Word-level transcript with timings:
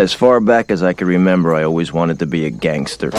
As 0.00 0.14
far 0.14 0.40
back 0.40 0.70
as 0.70 0.82
I 0.82 0.94
can 0.94 1.08
remember, 1.08 1.54
I 1.54 1.62
always 1.62 1.92
wanted 1.92 2.20
to 2.20 2.26
be 2.26 2.46
a 2.46 2.50
gangster. 2.50 3.10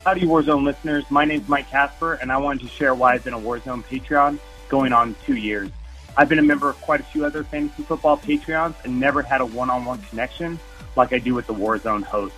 Howdy, 0.00 0.22
Warzone 0.22 0.64
listeners. 0.64 1.08
My 1.08 1.24
name 1.24 1.40
is 1.40 1.48
Mike 1.48 1.70
Casper, 1.70 2.14
and 2.14 2.32
I 2.32 2.38
wanted 2.38 2.62
to 2.62 2.68
share 2.68 2.92
why 2.92 3.14
I've 3.14 3.22
been 3.22 3.32
a 3.32 3.38
Warzone 3.38 3.84
Patreon 3.84 4.40
going 4.68 4.92
on 4.92 5.14
two 5.24 5.36
years. 5.36 5.70
I've 6.16 6.28
been 6.28 6.40
a 6.40 6.42
member 6.42 6.68
of 6.68 6.80
quite 6.80 6.98
a 6.98 7.04
few 7.04 7.24
other 7.24 7.44
fantasy 7.44 7.84
football 7.84 8.18
Patreons 8.18 8.74
and 8.82 8.98
never 8.98 9.22
had 9.22 9.40
a 9.40 9.46
one 9.46 9.70
on 9.70 9.84
one 9.84 10.02
connection 10.02 10.58
like 10.96 11.12
I 11.12 11.20
do 11.20 11.36
with 11.36 11.46
the 11.46 11.54
Warzone 11.54 12.02
host. 12.02 12.34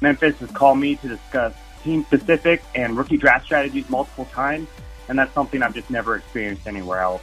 Memphis 0.00 0.36
has 0.38 0.50
called 0.50 0.78
me 0.78 0.96
to 0.96 1.06
discuss 1.06 1.54
team 1.84 2.02
specific 2.02 2.60
and 2.74 2.96
rookie 2.96 3.18
draft 3.18 3.44
strategies 3.44 3.88
multiple 3.88 4.24
times, 4.32 4.66
and 5.12 5.18
that's 5.18 5.34
something 5.34 5.62
I've 5.62 5.74
just 5.74 5.90
never 5.90 6.16
experienced 6.16 6.66
anywhere 6.66 7.00
else. 7.00 7.20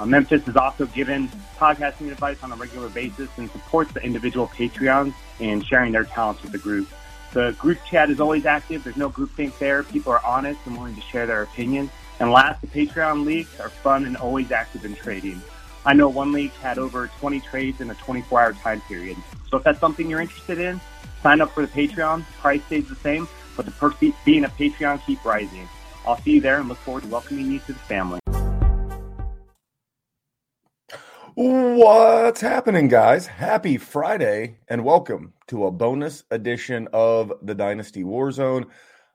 Uh, 0.00 0.04
Memphis 0.04 0.48
is 0.48 0.56
also 0.56 0.86
given 0.86 1.28
podcasting 1.56 2.10
advice 2.10 2.42
on 2.42 2.50
a 2.50 2.56
regular 2.56 2.88
basis 2.88 3.28
and 3.36 3.48
supports 3.52 3.92
the 3.92 4.02
individual 4.02 4.48
Patreons 4.48 5.14
in 5.38 5.62
sharing 5.62 5.92
their 5.92 6.02
talents 6.02 6.42
with 6.42 6.50
the 6.50 6.58
group. 6.58 6.88
The 7.34 7.54
group 7.56 7.78
chat 7.88 8.10
is 8.10 8.18
always 8.18 8.44
active. 8.44 8.82
There's 8.82 8.96
no 8.96 9.08
groupthink 9.08 9.56
there. 9.60 9.84
People 9.84 10.10
are 10.14 10.24
honest 10.26 10.58
and 10.66 10.76
willing 10.76 10.96
to 10.96 11.00
share 11.00 11.28
their 11.28 11.44
opinions. 11.44 11.90
And 12.18 12.32
last, 12.32 12.60
the 12.60 12.66
Patreon 12.66 13.24
leagues 13.24 13.60
are 13.60 13.68
fun 13.68 14.04
and 14.04 14.16
always 14.16 14.50
active 14.50 14.84
in 14.84 14.96
trading. 14.96 15.40
I 15.86 15.92
know 15.92 16.08
one 16.08 16.32
league 16.32 16.50
had 16.54 16.76
over 16.76 17.06
20 17.20 17.38
trades 17.38 17.80
in 17.80 17.88
a 17.88 17.94
24 17.94 18.40
hour 18.40 18.52
time 18.54 18.80
period. 18.80 19.16
So 19.48 19.58
if 19.58 19.62
that's 19.62 19.78
something 19.78 20.10
you're 20.10 20.20
interested 20.20 20.58
in, 20.58 20.80
sign 21.22 21.40
up 21.40 21.52
for 21.52 21.64
the 21.64 21.68
Patreon. 21.72 22.24
Price 22.40 22.64
stays 22.64 22.88
the 22.88 22.96
same, 22.96 23.28
but 23.56 23.64
the 23.64 23.70
perks 23.70 24.02
being 24.24 24.42
a 24.42 24.48
Patreon 24.48 25.06
keep 25.06 25.24
rising. 25.24 25.68
I'll 26.08 26.16
see 26.22 26.36
you 26.36 26.40
there 26.40 26.58
and 26.58 26.70
look 26.70 26.78
forward 26.78 27.02
to 27.02 27.08
welcoming 27.10 27.52
you 27.52 27.58
to 27.58 27.72
the 27.74 27.78
family. 27.80 28.18
What's 31.34 32.40
happening, 32.40 32.88
guys? 32.88 33.26
Happy 33.26 33.76
Friday 33.76 34.56
and 34.68 34.86
welcome 34.86 35.34
to 35.48 35.66
a 35.66 35.70
bonus 35.70 36.24
edition 36.30 36.88
of 36.94 37.30
the 37.42 37.54
Dynasty 37.54 38.04
Warzone. 38.04 38.68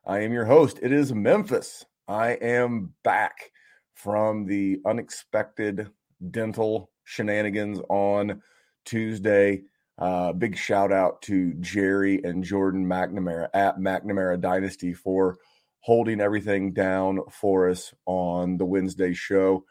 I 0.05 0.19
am 0.19 0.33
your 0.33 0.45
host. 0.45 0.77
It 0.83 0.91
is 0.91 1.11
Memphis. 1.11 1.83
I 2.07 2.33
am 2.33 2.93
back 3.03 3.51
from 3.95 4.45
the 4.45 4.79
unexpected 4.85 5.89
dental 6.29 6.91
shenanigans 7.05 7.79
on 7.89 8.43
Tuesday. 8.85 9.63
Uh, 9.97 10.31
big 10.31 10.55
shout 10.55 10.91
out 10.91 11.23
to 11.23 11.55
Jerry 11.55 12.21
and 12.23 12.43
Jordan 12.43 12.85
McNamara 12.85 13.47
at 13.55 13.79
McNamara 13.79 14.39
Dynasty 14.39 14.93
for 14.93 15.39
holding 15.83 16.19
everything 16.19 16.73
down 16.73 17.19
for 17.29 17.69
us 17.69 17.93
on 18.05 18.57
the 18.57 18.65
Wednesday 18.65 19.13
show 19.13 19.63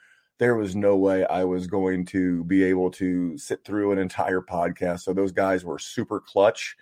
there 0.42 0.56
was 0.56 0.74
no 0.74 0.96
way 0.96 1.24
I 1.24 1.44
was 1.44 1.68
going 1.68 2.04
to 2.06 2.42
be 2.42 2.64
able 2.64 2.90
to 2.92 3.38
sit 3.38 3.64
through 3.64 3.92
an 3.92 3.98
entire 3.98 4.40
podcast. 4.40 5.02
So 5.02 5.12
those 5.12 5.30
guys 5.30 5.64
were 5.64 5.78
super 5.78 6.18
clutch. 6.18 6.76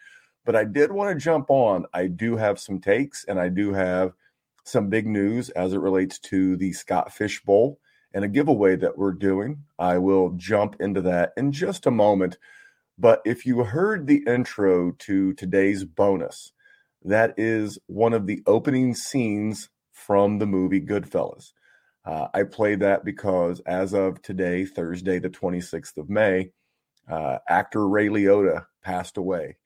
But 0.46 0.56
I 0.56 0.64
did 0.64 0.90
want 0.90 1.10
to 1.10 1.22
jump 1.22 1.50
on. 1.50 1.84
I 1.92 2.06
do 2.06 2.36
have 2.36 2.58
some 2.58 2.80
takes 2.80 3.26
and 3.26 3.38
I 3.38 3.50
do 3.50 3.74
have 3.74 4.14
some 4.64 4.88
big 4.88 5.06
news 5.06 5.50
as 5.50 5.74
it 5.74 5.80
relates 5.80 6.18
to 6.20 6.56
the 6.56 6.72
Scott 6.72 7.12
Fish 7.12 7.42
Bowl 7.42 7.78
and 8.14 8.24
a 8.24 8.28
giveaway 8.28 8.76
that 8.76 8.96
we're 8.96 9.12
doing. 9.12 9.62
I 9.78 9.98
will 9.98 10.30
jump 10.38 10.76
into 10.80 11.02
that 11.02 11.34
in 11.36 11.52
just 11.52 11.84
a 11.84 11.90
moment. 11.90 12.38
But 12.98 13.20
if 13.26 13.44
you 13.44 13.62
heard 13.62 14.06
the 14.06 14.24
intro 14.26 14.92
to 14.92 15.34
today's 15.34 15.84
bonus, 15.84 16.52
that 17.04 17.34
is 17.36 17.78
one 17.86 18.12
of 18.12 18.26
the 18.26 18.42
opening 18.46 18.94
scenes 18.94 19.68
from 19.92 20.38
the 20.38 20.46
movie 20.46 20.80
Goodfellas. 20.80 21.52
Uh, 22.04 22.28
I 22.34 22.44
played 22.44 22.80
that 22.80 23.04
because 23.04 23.60
as 23.66 23.92
of 23.94 24.22
today, 24.22 24.64
Thursday, 24.64 25.18
the 25.18 25.30
26th 25.30 25.96
of 25.98 26.08
May, 26.08 26.50
uh, 27.08 27.38
actor 27.48 27.88
Ray 27.88 28.08
Liotta 28.08 28.66
passed 28.82 29.16
away. 29.16 29.56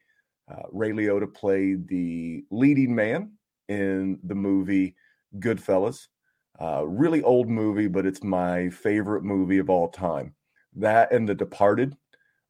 Uh, 0.51 0.63
Ray 0.73 0.91
Liotta 0.91 1.33
played 1.33 1.89
the 1.89 2.45
leading 2.51 2.95
man 2.95 3.33
in 3.69 4.19
the 4.25 4.35
movie 4.35 4.95
Goodfellas. 5.39 6.09
Uh, 6.61 6.87
really 6.87 7.23
old 7.23 7.49
movie, 7.49 7.89
but 7.89 8.07
it's 8.07 8.23
my 8.23 8.69
favorite 8.71 9.25
movie 9.25 9.59
of 9.59 9.71
all 9.71 9.89
time. 9.89 10.35
That 10.77 11.13
and 11.13 11.29
The 11.29 11.35
Departed 11.35 11.97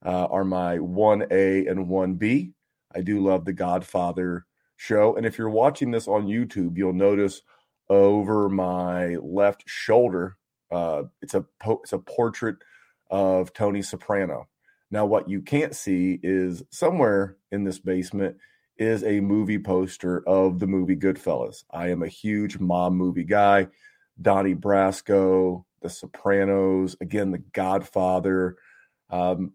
uh, 0.05 0.27
are 0.27 0.45
my 0.45 0.79
1A 0.79 1.71
and 1.71 1.87
1B. 1.87 2.53
I 2.95 3.01
do 3.01 3.21
love 3.21 3.45
The 3.45 3.53
Godfather 3.53 4.45
show. 4.77 5.17
And 5.17 5.27
if 5.27 5.39
you're 5.39 5.51
watching 5.51 5.91
this 5.91 6.09
on 6.09 6.27
YouTube, 6.27 6.77
you'll 6.77 6.93
notice 6.93 7.43
over 7.89 8.49
my 8.49 9.17
left 9.17 9.65
shoulder. 9.67 10.37
Uh, 10.71 11.05
it's 11.23 11.35
a 11.35 11.45
po- 11.61 11.81
it's 11.83 11.93
a 11.93 11.99
portrait 11.99 12.57
of 13.11 13.53
Tony 13.53 13.83
Soprano. 13.83 14.49
Now, 14.91 15.07
what 15.07 15.29
you 15.29 15.43
can't 15.43 15.75
see 15.75 16.19
is 16.23 16.63
somewhere 16.71 17.37
in 17.51 17.65
this 17.65 17.79
basement 17.79 18.37
is 18.77 19.05
a 19.05 19.21
movie 19.21 19.59
poster 19.59 20.27
of 20.27 20.59
the 20.59 20.67
movie 20.67 20.97
Goodfellas. 20.97 21.65
I 21.71 21.91
am 21.91 22.03
a 22.03 22.09
huge 22.09 22.59
mob 22.59 22.93
movie 22.93 23.25
guy. 23.25 23.69
Donnie 24.21 24.55
Brasco, 24.55 25.65
The 25.83 25.89
Sopranos, 25.89 26.97
again, 27.01 27.33
The 27.33 27.43
Godfather, 27.53 28.57
um, 29.11 29.53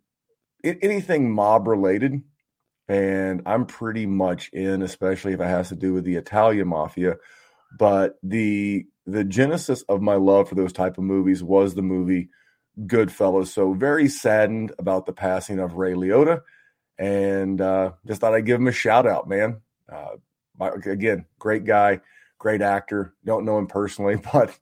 anything 0.63 1.31
mob 1.31 1.67
related. 1.67 2.21
And 2.89 3.43
I'm 3.45 3.65
pretty 3.65 4.05
much 4.05 4.49
in, 4.51 4.81
especially 4.81 5.33
if 5.33 5.39
it 5.39 5.45
has 5.45 5.69
to 5.69 5.75
do 5.75 5.93
with 5.93 6.03
the 6.03 6.15
Italian 6.15 6.67
mafia 6.67 7.15
but 7.77 8.17
the 8.23 8.85
the 9.05 9.23
genesis 9.23 9.83
of 9.83 10.01
my 10.01 10.15
love 10.15 10.49
for 10.49 10.55
those 10.55 10.73
type 10.73 10.97
of 10.97 11.03
movies 11.03 11.43
was 11.43 11.73
the 11.73 11.81
movie 11.81 12.29
Goodfellas. 12.81 13.47
So 13.47 13.73
very 13.73 14.07
saddened 14.07 14.73
about 14.77 15.05
the 15.05 15.13
passing 15.13 15.59
of 15.59 15.75
Ray 15.75 15.93
Liotta, 15.93 16.41
and 16.97 17.59
uh, 17.59 17.91
just 18.07 18.21
thought 18.21 18.33
I'd 18.33 18.45
give 18.45 18.59
him 18.59 18.67
a 18.67 18.73
shout 18.73 19.07
out, 19.07 19.27
man. 19.27 19.61
Uh, 19.91 20.15
again, 20.85 21.25
great 21.39 21.65
guy, 21.65 22.01
great 22.37 22.61
actor. 22.61 23.13
Don't 23.25 23.45
know 23.45 23.57
him 23.57 23.67
personally, 23.67 24.17
but 24.33 24.57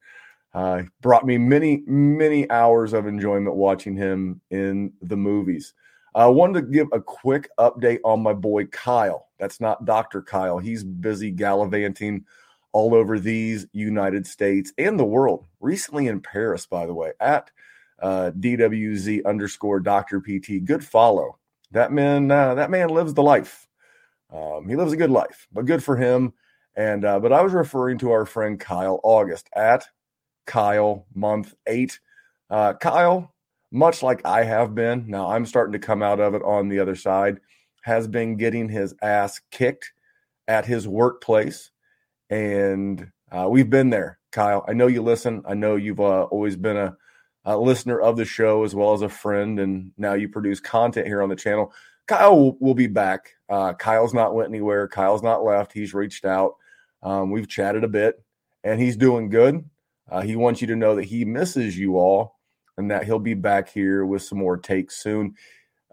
uh, 0.53 0.83
brought 1.01 1.25
me 1.25 1.37
many 1.37 1.83
many 1.85 2.49
hours 2.49 2.93
of 2.93 3.07
enjoyment 3.07 3.55
watching 3.55 3.95
him 3.95 4.41
in 4.49 4.93
the 5.01 5.17
movies. 5.17 5.73
I 6.17 6.25
wanted 6.25 6.61
to 6.61 6.71
give 6.71 6.87
a 6.91 6.99
quick 6.99 7.47
update 7.59 7.99
on 8.03 8.23
my 8.23 8.33
boy 8.33 8.65
Kyle. 8.65 9.27
That's 9.37 9.61
not 9.61 9.85
Dr. 9.85 10.23
Kyle. 10.23 10.57
He's 10.57 10.83
busy 10.83 11.29
gallivanting 11.29 12.25
all 12.71 12.95
over 12.95 13.19
these 13.19 13.67
United 13.71 14.25
States 14.25 14.73
and 14.79 14.99
the 14.99 15.05
world. 15.05 15.45
Recently 15.59 16.07
in 16.07 16.19
Paris, 16.19 16.65
by 16.65 16.87
the 16.87 16.93
way, 16.93 17.11
at 17.19 17.51
uh, 18.01 18.31
DWZ 18.39 19.27
underscore 19.27 19.79
Dr. 19.79 20.19
PT. 20.19 20.65
Good 20.65 20.83
follow. 20.83 21.37
That 21.69 21.91
man, 21.91 22.31
uh, 22.31 22.55
that 22.55 22.71
man 22.71 22.89
lives 22.89 23.13
the 23.13 23.21
life. 23.21 23.67
Um, 24.33 24.67
he 24.67 24.75
lives 24.75 24.93
a 24.93 24.97
good 24.97 25.11
life, 25.11 25.47
but 25.53 25.67
good 25.67 25.83
for 25.83 25.95
him. 25.95 26.33
And 26.75 27.05
uh, 27.05 27.19
but 27.19 27.31
I 27.31 27.43
was 27.43 27.53
referring 27.53 27.99
to 27.99 28.09
our 28.09 28.25
friend 28.25 28.59
Kyle 28.59 28.99
August 29.03 29.51
at 29.55 29.87
Kyle 30.47 31.05
month 31.13 31.53
eight. 31.67 31.99
Uh, 32.49 32.73
Kyle, 32.73 33.35
much 33.71 34.03
like 34.03 34.25
I 34.25 34.43
have 34.43 34.73
been, 34.75 35.05
now 35.07 35.29
I'm 35.29 35.45
starting 35.45 35.73
to 35.73 35.79
come 35.79 36.01
out 36.01 36.19
of 36.19 36.35
it 36.35 36.41
on 36.43 36.69
the 36.69 36.79
other 36.79 36.95
side, 36.95 37.39
has 37.83 38.07
been 38.07 38.37
getting 38.37 38.69
his 38.69 38.93
ass 39.01 39.41
kicked 39.51 39.91
at 40.47 40.65
his 40.65 40.87
workplace 40.87 41.71
and 42.29 43.11
uh, 43.31 43.47
we've 43.49 43.69
been 43.69 43.89
there, 43.89 44.19
Kyle. 44.31 44.65
I 44.67 44.73
know 44.73 44.87
you 44.87 45.01
listen. 45.01 45.43
I 45.45 45.53
know 45.53 45.75
you've 45.75 45.99
uh, 45.99 46.23
always 46.23 46.55
been 46.55 46.77
a, 46.77 46.97
a, 47.45 47.57
listener 47.57 47.99
of 47.99 48.17
the 48.17 48.25
show 48.25 48.63
as 48.63 48.75
well 48.75 48.93
as 48.93 49.01
a 49.01 49.09
friend, 49.09 49.59
and 49.59 49.91
now 49.97 50.13
you 50.13 50.29
produce 50.29 50.59
content 50.59 51.07
here 51.07 51.21
on 51.21 51.29
the 51.29 51.35
channel. 51.35 51.73
Kyle 52.07 52.57
will, 52.59 52.73
be 52.73 52.87
back. 52.87 53.33
Uh, 53.49 53.73
Kyle's 53.73 54.13
not 54.13 54.33
went 54.33 54.49
anywhere. 54.49 54.87
Kyle's 54.87 55.23
not 55.23 55.43
left. 55.43 55.73
He's 55.73 55.93
reached 55.93 56.23
out. 56.23 56.55
Um, 57.03 57.31
we've 57.31 57.49
chatted 57.49 57.83
a 57.83 57.89
bit, 57.89 58.23
and 58.63 58.79
he's 58.79 58.95
doing 58.95 59.29
good. 59.29 59.69
Uh, 60.09 60.21
he 60.21 60.37
wants 60.37 60.61
you 60.61 60.67
to 60.67 60.75
know 60.75 60.95
that 60.95 61.05
he 61.05 61.25
misses 61.25 61.77
you 61.77 61.97
all, 61.97 62.36
and 62.77 62.91
that 62.91 63.05
he'll 63.05 63.19
be 63.19 63.33
back 63.33 63.69
here 63.69 64.05
with 64.05 64.21
some 64.21 64.37
more 64.37 64.57
takes 64.57 65.01
soon. 65.01 65.35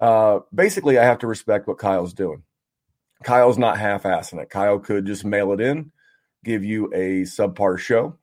Uh, 0.00 0.40
basically, 0.54 0.98
I 0.98 1.04
have 1.04 1.18
to 1.18 1.26
respect 1.26 1.66
what 1.66 1.78
Kyle's 1.78 2.12
doing. 2.12 2.42
Kyle's 3.22 3.58
not 3.58 3.78
half-assing 3.78 4.40
it. 4.40 4.50
Kyle 4.50 4.78
could 4.78 5.06
just 5.06 5.24
mail 5.24 5.52
it 5.52 5.60
in 5.60 5.92
give 6.44 6.62
you 6.62 6.86
a 6.94 7.22
subpar 7.22 7.78
show 7.78 8.16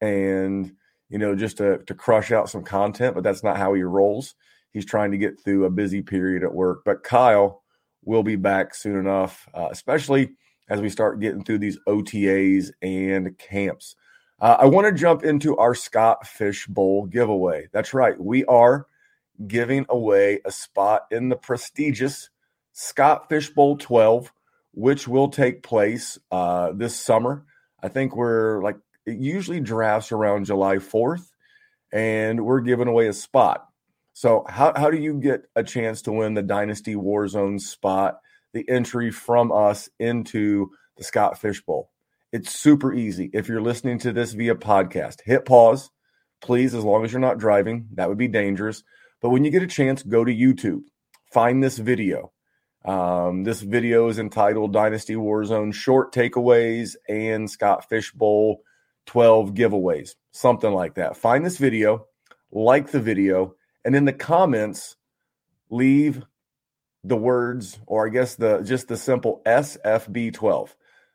and 0.00 0.72
you 1.08 1.18
know 1.18 1.34
just 1.34 1.56
to 1.56 1.78
to 1.86 1.94
crush 1.94 2.30
out 2.30 2.48
some 2.48 2.62
content 2.62 3.14
but 3.14 3.24
that's 3.24 3.42
not 3.42 3.56
how 3.56 3.74
he 3.74 3.82
rolls 3.82 4.34
he's 4.72 4.84
trying 4.84 5.10
to 5.10 5.18
get 5.18 5.40
through 5.42 5.64
a 5.64 5.70
busy 5.70 6.02
period 6.02 6.44
at 6.44 6.54
work 6.54 6.82
but 6.84 7.02
kyle 7.02 7.62
will 8.04 8.22
be 8.22 8.36
back 8.36 8.74
soon 8.74 8.96
enough 8.96 9.48
uh, 9.54 9.68
especially 9.70 10.30
as 10.68 10.80
we 10.80 10.88
start 10.88 11.20
getting 11.20 11.42
through 11.42 11.58
these 11.58 11.78
otas 11.88 12.70
and 12.82 13.36
camps 13.38 13.96
uh, 14.42 14.56
i 14.60 14.66
want 14.66 14.86
to 14.86 14.92
jump 14.92 15.24
into 15.24 15.56
our 15.56 15.74
scott 15.74 16.26
fish 16.26 16.66
bowl 16.66 17.06
giveaway 17.06 17.66
that's 17.72 17.94
right 17.94 18.20
we 18.20 18.44
are 18.44 18.86
giving 19.46 19.86
away 19.88 20.38
a 20.44 20.52
spot 20.52 21.06
in 21.10 21.30
the 21.30 21.36
prestigious 21.36 22.28
scott 22.72 23.28
fish 23.30 23.48
bowl 23.48 23.78
12 23.78 24.30
which 24.74 25.08
will 25.08 25.28
take 25.28 25.62
place 25.62 26.18
uh, 26.30 26.72
this 26.72 26.94
summer 26.94 27.44
I 27.82 27.88
think 27.88 28.14
we're 28.14 28.62
like 28.62 28.76
it 29.04 29.18
usually 29.18 29.60
drafts 29.60 30.12
around 30.12 30.44
July 30.46 30.76
4th. 30.76 31.28
and 31.92 32.44
we're 32.46 32.60
giving 32.60 32.88
away 32.88 33.08
a 33.08 33.12
spot. 33.12 33.68
So, 34.14 34.44
how, 34.48 34.72
how 34.76 34.90
do 34.90 34.98
you 34.98 35.14
get 35.20 35.42
a 35.56 35.64
chance 35.64 36.02
to 36.02 36.12
win 36.12 36.34
the 36.34 36.42
Dynasty 36.42 36.94
Warzone 36.94 37.60
spot, 37.60 38.20
the 38.52 38.66
entry 38.68 39.10
from 39.10 39.50
us 39.52 39.88
into 39.98 40.70
the 40.96 41.04
Scott 41.04 41.38
Fish 41.38 41.62
Bowl? 41.62 41.90
It's 42.32 42.58
super 42.58 42.94
easy. 42.94 43.28
If 43.34 43.48
you're 43.48 43.60
listening 43.60 43.98
to 44.00 44.12
this 44.12 44.32
via 44.32 44.54
podcast, 44.54 45.20
hit 45.22 45.44
pause, 45.44 45.90
please, 46.40 46.74
as 46.74 46.82
long 46.82 47.04
as 47.04 47.12
you're 47.12 47.20
not 47.20 47.36
driving. 47.36 47.88
That 47.92 48.08
would 48.08 48.16
be 48.16 48.28
dangerous. 48.28 48.82
But 49.20 49.30
when 49.30 49.44
you 49.44 49.50
get 49.50 49.62
a 49.62 49.66
chance, 49.66 50.02
go 50.02 50.24
to 50.24 50.34
YouTube, 50.34 50.80
find 51.30 51.62
this 51.62 51.76
video. 51.76 52.32
Um, 52.86 53.44
this 53.44 53.60
video 53.60 54.08
is 54.08 54.18
entitled 54.18 54.72
Dynasty 54.72 55.14
Warzone 55.14 55.74
Short 55.74 56.14
Takeaways 56.14 56.96
and 57.06 57.50
Scott 57.50 57.88
Fishbowl 57.90 58.62
12 59.04 59.52
Giveaways, 59.52 60.14
something 60.30 60.72
like 60.72 60.94
that. 60.94 61.18
Find 61.18 61.44
this 61.44 61.58
video, 61.58 62.06
like 62.50 62.90
the 62.90 63.00
video, 63.00 63.56
and 63.84 63.94
in 63.94 64.06
the 64.06 64.12
comments, 64.12 64.96
leave 65.68 66.24
the 67.04 67.16
words, 67.16 67.78
or 67.86 68.06
I 68.06 68.10
guess 68.10 68.36
the 68.36 68.62
just 68.62 68.88
the 68.88 68.96
simple 68.96 69.42
SFB12. 69.44 70.70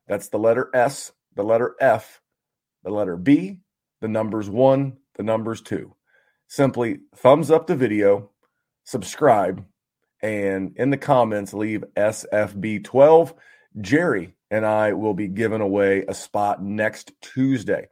That's 0.07 0.29
the 0.29 0.39
letter 0.39 0.69
S, 0.73 1.11
the 1.35 1.43
letter 1.43 1.75
F, 1.79 2.21
the 2.83 2.91
letter 2.91 3.17
B, 3.17 3.59
the 4.01 4.07
numbers 4.07 4.49
one, 4.49 4.97
the 5.15 5.23
numbers 5.23 5.61
two. 5.61 5.95
Simply 6.47 6.99
thumbs 7.15 7.51
up 7.51 7.67
the 7.67 7.75
video, 7.75 8.31
subscribe, 8.85 9.65
and 10.21 10.73
in 10.77 10.89
the 10.89 10.97
comments, 10.97 11.53
leave 11.53 11.83
SFB12. 11.95 13.33
Jerry 13.81 14.35
and 14.49 14.65
I 14.65 14.93
will 14.93 15.13
be 15.13 15.27
giving 15.27 15.61
away 15.61 16.05
a 16.07 16.13
spot 16.13 16.63
next 16.63 17.11
Tuesday. 17.21 17.87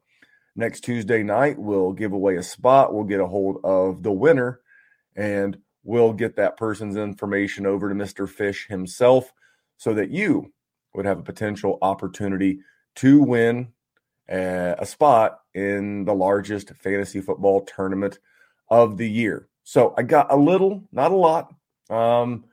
Next 0.55 0.81
Tuesday 0.81 1.21
night, 1.21 1.59
we'll 1.59 1.91
give 1.91 2.13
away 2.13 2.37
a 2.37 2.43
spot. 2.43 2.93
We'll 2.93 3.03
get 3.03 3.19
a 3.19 3.27
hold 3.27 3.57
of 3.63 4.03
the 4.03 4.11
winner 4.11 4.61
and 5.15 5.57
we'll 5.83 6.13
get 6.13 6.37
that 6.37 6.57
person's 6.57 6.95
information 6.95 7.65
over 7.65 7.89
to 7.89 7.95
Mr. 7.95 8.27
Fish 8.27 8.67
himself 8.67 9.33
so 9.77 9.93
that 9.93 10.11
you 10.11 10.53
would 10.95 11.05
have 11.05 11.19
a 11.19 11.23
potential 11.23 11.77
opportunity 11.81 12.59
to 12.95 13.21
win 13.21 13.69
a, 14.29 14.85
spot 14.85 15.39
in 15.53 16.05
the 16.05 16.13
largest 16.13 16.69
fantasy 16.75 17.21
football 17.21 17.61
tournament 17.61 18.19
of 18.69 18.97
the 18.97 19.09
year. 19.09 19.47
So 19.63 19.93
I 19.97 20.03
got 20.03 20.31
a 20.31 20.35
little, 20.35 20.83
not 20.91 21.11
a 21.11 21.15
lot. 21.15 21.53
Um, 21.89 22.45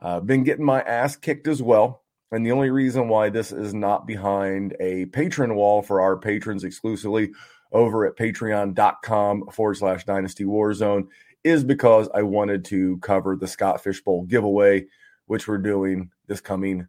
uh, 0.00 0.20
been 0.20 0.44
getting 0.44 0.64
my 0.64 0.80
ass 0.82 1.16
kicked 1.16 1.48
as 1.48 1.62
well. 1.62 2.02
And 2.30 2.44
the 2.44 2.52
only 2.52 2.70
reason 2.70 3.08
why 3.08 3.30
this 3.30 3.52
is 3.52 3.72
not 3.72 4.06
behind 4.06 4.76
a 4.80 5.06
patron 5.06 5.54
wall 5.54 5.82
for 5.82 6.00
our 6.00 6.16
patrons 6.16 6.62
exclusively 6.62 7.32
over 7.72 8.06
at 8.06 8.16
patreon.com 8.16 9.48
forward 9.48 9.76
slash 9.76 10.04
dynasty 10.04 10.44
warzone 10.44 11.08
is 11.44 11.64
because 11.64 12.08
I 12.14 12.22
wanted 12.22 12.64
to 12.66 12.98
cover 12.98 13.36
the 13.36 13.46
Scott 13.46 13.82
Fishbowl 13.82 14.24
giveaway, 14.24 14.86
which 15.26 15.48
we're 15.48 15.58
doing 15.58 16.10
this 16.26 16.40
coming 16.40 16.88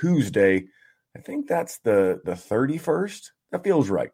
Tuesday. 0.00 0.64
I 1.16 1.20
think 1.20 1.46
that's 1.46 1.78
the 1.78 2.20
the 2.24 2.32
31st. 2.32 3.30
That 3.50 3.64
feels 3.64 3.88
right. 3.88 4.10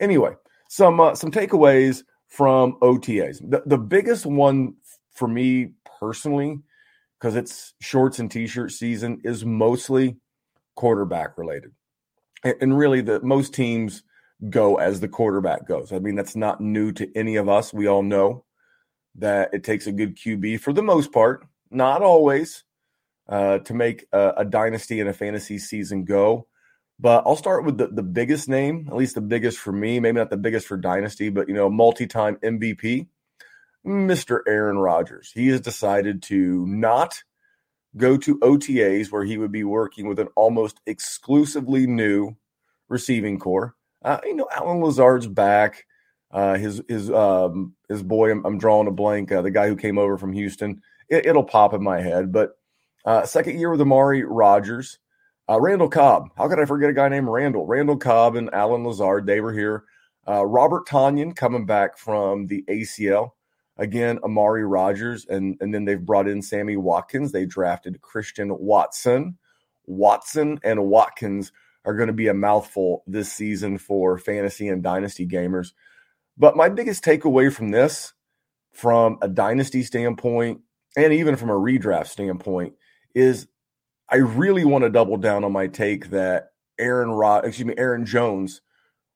Anyway, 0.00 0.34
some 0.68 1.00
uh, 1.00 1.14
some 1.14 1.30
takeaways 1.30 2.02
from 2.28 2.78
OTAs. 2.80 3.38
The, 3.50 3.62
the 3.66 3.78
biggest 3.78 4.26
one 4.26 4.74
for 5.12 5.28
me 5.28 5.72
personally, 5.98 6.60
because 7.18 7.36
it's 7.36 7.74
shorts 7.80 8.18
and 8.18 8.30
t-shirt 8.30 8.72
season, 8.72 9.20
is 9.24 9.44
mostly 9.44 10.16
quarterback 10.74 11.38
related. 11.38 11.72
And, 12.44 12.54
and 12.60 12.78
really 12.78 13.00
the 13.00 13.20
most 13.22 13.54
teams 13.54 14.02
go 14.50 14.76
as 14.76 15.00
the 15.00 15.08
quarterback 15.08 15.66
goes. 15.66 15.92
I 15.92 15.98
mean, 15.98 16.14
that's 16.14 16.36
not 16.36 16.60
new 16.60 16.92
to 16.92 17.10
any 17.16 17.36
of 17.36 17.48
us. 17.48 17.72
We 17.72 17.88
all 17.88 18.02
know 18.02 18.44
that 19.16 19.52
it 19.52 19.64
takes 19.64 19.86
a 19.86 19.92
good 19.92 20.16
QB 20.16 20.60
for 20.60 20.72
the 20.72 20.82
most 20.82 21.12
part, 21.12 21.44
not 21.70 22.02
always, 22.02 22.62
uh, 23.28 23.58
to 23.58 23.74
make 23.74 24.06
a, 24.12 24.34
a, 24.38 24.44
dynasty 24.44 25.00
and 25.00 25.08
a 25.08 25.12
fantasy 25.12 25.58
season 25.58 26.04
go. 26.04 26.46
But 26.98 27.24
I'll 27.26 27.36
start 27.36 27.64
with 27.64 27.78
the, 27.78 27.88
the 27.88 28.02
biggest 28.02 28.48
name, 28.48 28.86
at 28.88 28.96
least 28.96 29.14
the 29.14 29.20
biggest 29.20 29.58
for 29.58 29.72
me, 29.72 30.00
maybe 30.00 30.18
not 30.18 30.30
the 30.30 30.36
biggest 30.36 30.66
for 30.66 30.76
dynasty, 30.76 31.28
but 31.28 31.48
you 31.48 31.54
know, 31.54 31.68
multi-time 31.68 32.36
MVP, 32.36 33.06
Mr. 33.86 34.40
Aaron 34.48 34.78
Rodgers. 34.78 35.30
He 35.32 35.48
has 35.48 35.60
decided 35.60 36.22
to 36.24 36.66
not 36.66 37.22
go 37.96 38.16
to 38.16 38.38
OTAs 38.38 39.12
where 39.12 39.24
he 39.24 39.38
would 39.38 39.52
be 39.52 39.64
working 39.64 40.08
with 40.08 40.18
an 40.18 40.28
almost 40.34 40.80
exclusively 40.86 41.86
new 41.86 42.36
receiving 42.88 43.38
corps. 43.38 43.74
Uh, 44.02 44.18
you 44.24 44.34
know, 44.34 44.48
Allen 44.54 44.82
Lazard's 44.82 45.26
back. 45.26 45.84
Uh, 46.30 46.56
his 46.56 46.82
his 46.88 47.10
um, 47.10 47.74
his 47.88 48.02
boy, 48.02 48.30
I'm, 48.30 48.44
I'm 48.44 48.58
drawing 48.58 48.86
a 48.86 48.92
blank. 48.92 49.32
Uh, 49.32 49.40
the 49.40 49.50
guy 49.50 49.66
who 49.68 49.76
came 49.76 49.98
over 49.98 50.18
from 50.18 50.32
Houston, 50.32 50.82
it, 51.08 51.34
will 51.34 51.42
pop 51.42 51.72
in 51.72 51.82
my 51.82 52.02
head. 52.02 52.32
But 52.32 52.58
uh, 53.04 53.24
second 53.26 53.58
year 53.58 53.70
with 53.70 53.80
Amari 53.80 54.24
Rogers. 54.24 54.98
uh, 55.48 55.60
Randall 55.60 55.88
Cobb. 55.88 56.30
How 56.36 56.48
could 56.48 56.60
I 56.60 56.64
forget 56.66 56.90
a 56.90 56.94
guy 56.94 57.08
named 57.08 57.28
Randall? 57.28 57.66
Randall 57.66 57.96
Cobb 57.96 58.36
and 58.36 58.52
Allen 58.52 58.84
Lazard. 58.84 59.26
They 59.26 59.40
were 59.40 59.52
here. 59.52 59.84
Uh, 60.28 60.44
Robert 60.44 60.86
Tonyan 60.86 61.34
coming 61.34 61.66
back 61.66 61.96
from 61.98 62.46
the 62.48 62.64
ACL. 62.68 63.30
Again, 63.78 64.18
Amari 64.24 64.64
Rogers. 64.64 65.24
and 65.26 65.56
and 65.60 65.72
then 65.74 65.84
they've 65.86 66.04
brought 66.04 66.28
in 66.28 66.42
Sammy 66.42 66.76
Watkins. 66.76 67.32
They 67.32 67.46
drafted 67.46 68.00
Christian 68.02 68.56
Watson. 68.58 69.38
Watson 69.86 70.60
and 70.64 70.86
Watkins 70.86 71.52
are 71.84 71.94
going 71.94 72.08
to 72.08 72.12
be 72.12 72.28
a 72.28 72.34
mouthful 72.34 73.04
this 73.06 73.32
season 73.32 73.78
for 73.78 74.18
fantasy 74.18 74.68
and 74.68 74.82
dynasty 74.82 75.26
gamers. 75.26 75.72
But 76.36 76.56
my 76.56 76.68
biggest 76.68 77.04
takeaway 77.04 77.52
from 77.52 77.70
this, 77.70 78.12
from 78.72 79.18
a 79.22 79.28
dynasty 79.28 79.82
standpoint, 79.82 80.60
and 80.96 81.12
even 81.12 81.36
from 81.36 81.50
a 81.50 81.54
redraft 81.54 82.08
standpoint, 82.08 82.74
is 83.18 83.48
I 84.08 84.16
really 84.16 84.64
want 84.64 84.84
to 84.84 84.90
double 84.90 85.16
down 85.16 85.44
on 85.44 85.52
my 85.52 85.66
take 85.66 86.10
that 86.10 86.50
Aaron 86.78 87.10
Rod, 87.10 87.44
excuse 87.44 87.66
me, 87.66 87.74
Aaron 87.76 88.06
Jones 88.06 88.62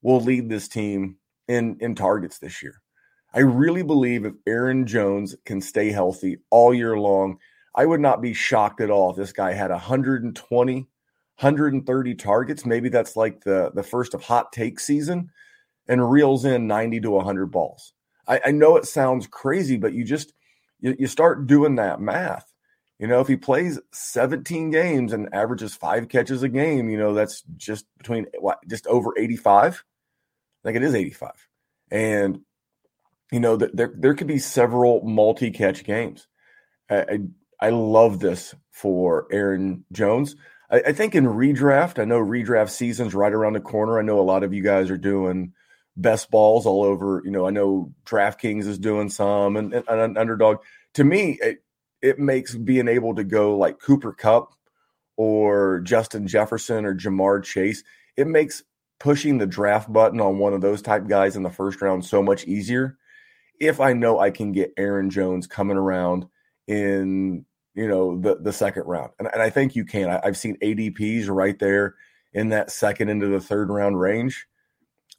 will 0.02 0.20
lead 0.20 0.48
this 0.48 0.68
team 0.68 1.16
in 1.48 1.76
in 1.80 1.94
targets 1.94 2.38
this 2.38 2.62
year. 2.62 2.82
I 3.34 3.40
really 3.40 3.82
believe 3.82 4.26
if 4.26 4.34
Aaron 4.46 4.86
Jones 4.86 5.34
can 5.46 5.60
stay 5.60 5.90
healthy 5.90 6.38
all 6.50 6.74
year 6.74 6.98
long, 6.98 7.38
I 7.74 7.86
would 7.86 8.00
not 8.00 8.20
be 8.20 8.34
shocked 8.34 8.80
at 8.80 8.90
all 8.90 9.10
if 9.10 9.16
this 9.16 9.32
guy 9.32 9.52
had 9.52 9.70
120, 9.70 10.74
130 10.74 12.14
targets. 12.16 12.66
Maybe 12.66 12.88
that's 12.88 13.16
like 13.16 13.42
the 13.44 13.70
the 13.74 13.82
first 13.82 14.14
of 14.14 14.22
hot 14.22 14.52
take 14.52 14.80
season 14.80 15.30
and 15.88 16.10
reels 16.10 16.44
in 16.44 16.66
90 16.66 17.00
to 17.00 17.10
100 17.12 17.46
balls. 17.46 17.92
I, 18.28 18.40
I 18.46 18.50
know 18.50 18.76
it 18.76 18.86
sounds 18.86 19.26
crazy, 19.26 19.76
but 19.76 19.94
you 19.94 20.04
just 20.04 20.34
you, 20.80 20.94
you 20.98 21.06
start 21.06 21.46
doing 21.46 21.76
that 21.76 22.00
math. 22.00 22.51
You 23.02 23.08
know, 23.08 23.18
if 23.18 23.26
he 23.26 23.34
plays 23.34 23.80
17 23.90 24.70
games 24.70 25.12
and 25.12 25.34
averages 25.34 25.74
five 25.74 26.08
catches 26.08 26.44
a 26.44 26.48
game, 26.48 26.88
you 26.88 26.96
know, 26.96 27.14
that's 27.14 27.42
just 27.56 27.84
between 27.98 28.26
what, 28.38 28.60
just 28.68 28.86
over 28.86 29.12
85. 29.18 29.82
I 29.82 30.68
think 30.68 30.76
it 30.76 30.84
is 30.84 30.94
85. 30.94 31.32
And, 31.90 32.42
you 33.32 33.40
know, 33.40 33.56
there, 33.56 33.92
there 33.92 34.14
could 34.14 34.28
be 34.28 34.38
several 34.38 35.02
multi 35.02 35.50
catch 35.50 35.82
games. 35.82 36.28
I, 36.88 37.00
I, 37.00 37.18
I, 37.60 37.70
love 37.70 38.20
this 38.20 38.54
for 38.70 39.26
Aaron 39.32 39.84
Jones. 39.90 40.36
I, 40.70 40.82
I 40.86 40.92
think 40.92 41.16
in 41.16 41.26
redraft, 41.26 42.00
I 42.00 42.04
know 42.04 42.20
redraft 42.20 42.70
season's 42.70 43.16
right 43.16 43.32
around 43.32 43.54
the 43.54 43.60
corner. 43.60 43.98
I 43.98 44.02
know 44.02 44.20
a 44.20 44.22
lot 44.22 44.44
of 44.44 44.54
you 44.54 44.62
guys 44.62 44.92
are 44.92 44.96
doing 44.96 45.54
best 45.96 46.30
balls 46.30 46.66
all 46.66 46.84
over. 46.84 47.20
You 47.24 47.32
know, 47.32 47.48
I 47.48 47.50
know 47.50 47.92
DraftKings 48.06 48.68
is 48.68 48.78
doing 48.78 49.10
some 49.10 49.56
and, 49.56 49.74
and, 49.74 49.88
and 49.88 50.16
underdog. 50.16 50.58
To 50.94 51.02
me, 51.02 51.38
it, 51.42 51.61
it 52.02 52.18
makes 52.18 52.54
being 52.54 52.88
able 52.88 53.14
to 53.14 53.24
go 53.24 53.56
like 53.56 53.80
Cooper 53.80 54.12
Kupp 54.12 54.54
or 55.16 55.80
Justin 55.80 56.26
Jefferson 56.26 56.84
or 56.84 56.94
Ja'Marr 56.94 57.42
Chase, 57.44 57.84
it 58.16 58.26
makes 58.26 58.62
pushing 58.98 59.38
the 59.38 59.46
draft 59.46 59.92
button 59.92 60.20
on 60.20 60.38
one 60.38 60.52
of 60.52 60.60
those 60.60 60.82
type 60.82 61.06
guys 61.06 61.36
in 61.36 61.42
the 61.42 61.50
first 61.50 61.80
round 61.80 62.04
so 62.04 62.22
much 62.22 62.46
easier. 62.46 62.98
If 63.60 63.80
I 63.80 63.92
know 63.92 64.18
I 64.18 64.30
can 64.30 64.52
get 64.52 64.72
Aaron 64.76 65.10
Jones 65.10 65.46
coming 65.46 65.76
around 65.76 66.26
in 66.66 67.44
you 67.74 67.88
know 67.88 68.20
the 68.20 68.36
the 68.36 68.52
second 68.52 68.84
round, 68.84 69.12
and, 69.18 69.28
and 69.32 69.40
I 69.40 69.50
think 69.50 69.74
you 69.74 69.84
can. 69.84 70.10
I, 70.10 70.20
I've 70.24 70.36
seen 70.36 70.58
ADPs 70.62 71.28
right 71.28 71.58
there 71.58 71.94
in 72.32 72.50
that 72.50 72.70
second 72.70 73.08
into 73.08 73.28
the 73.28 73.40
third 73.40 73.70
round 73.70 74.00
range 74.00 74.46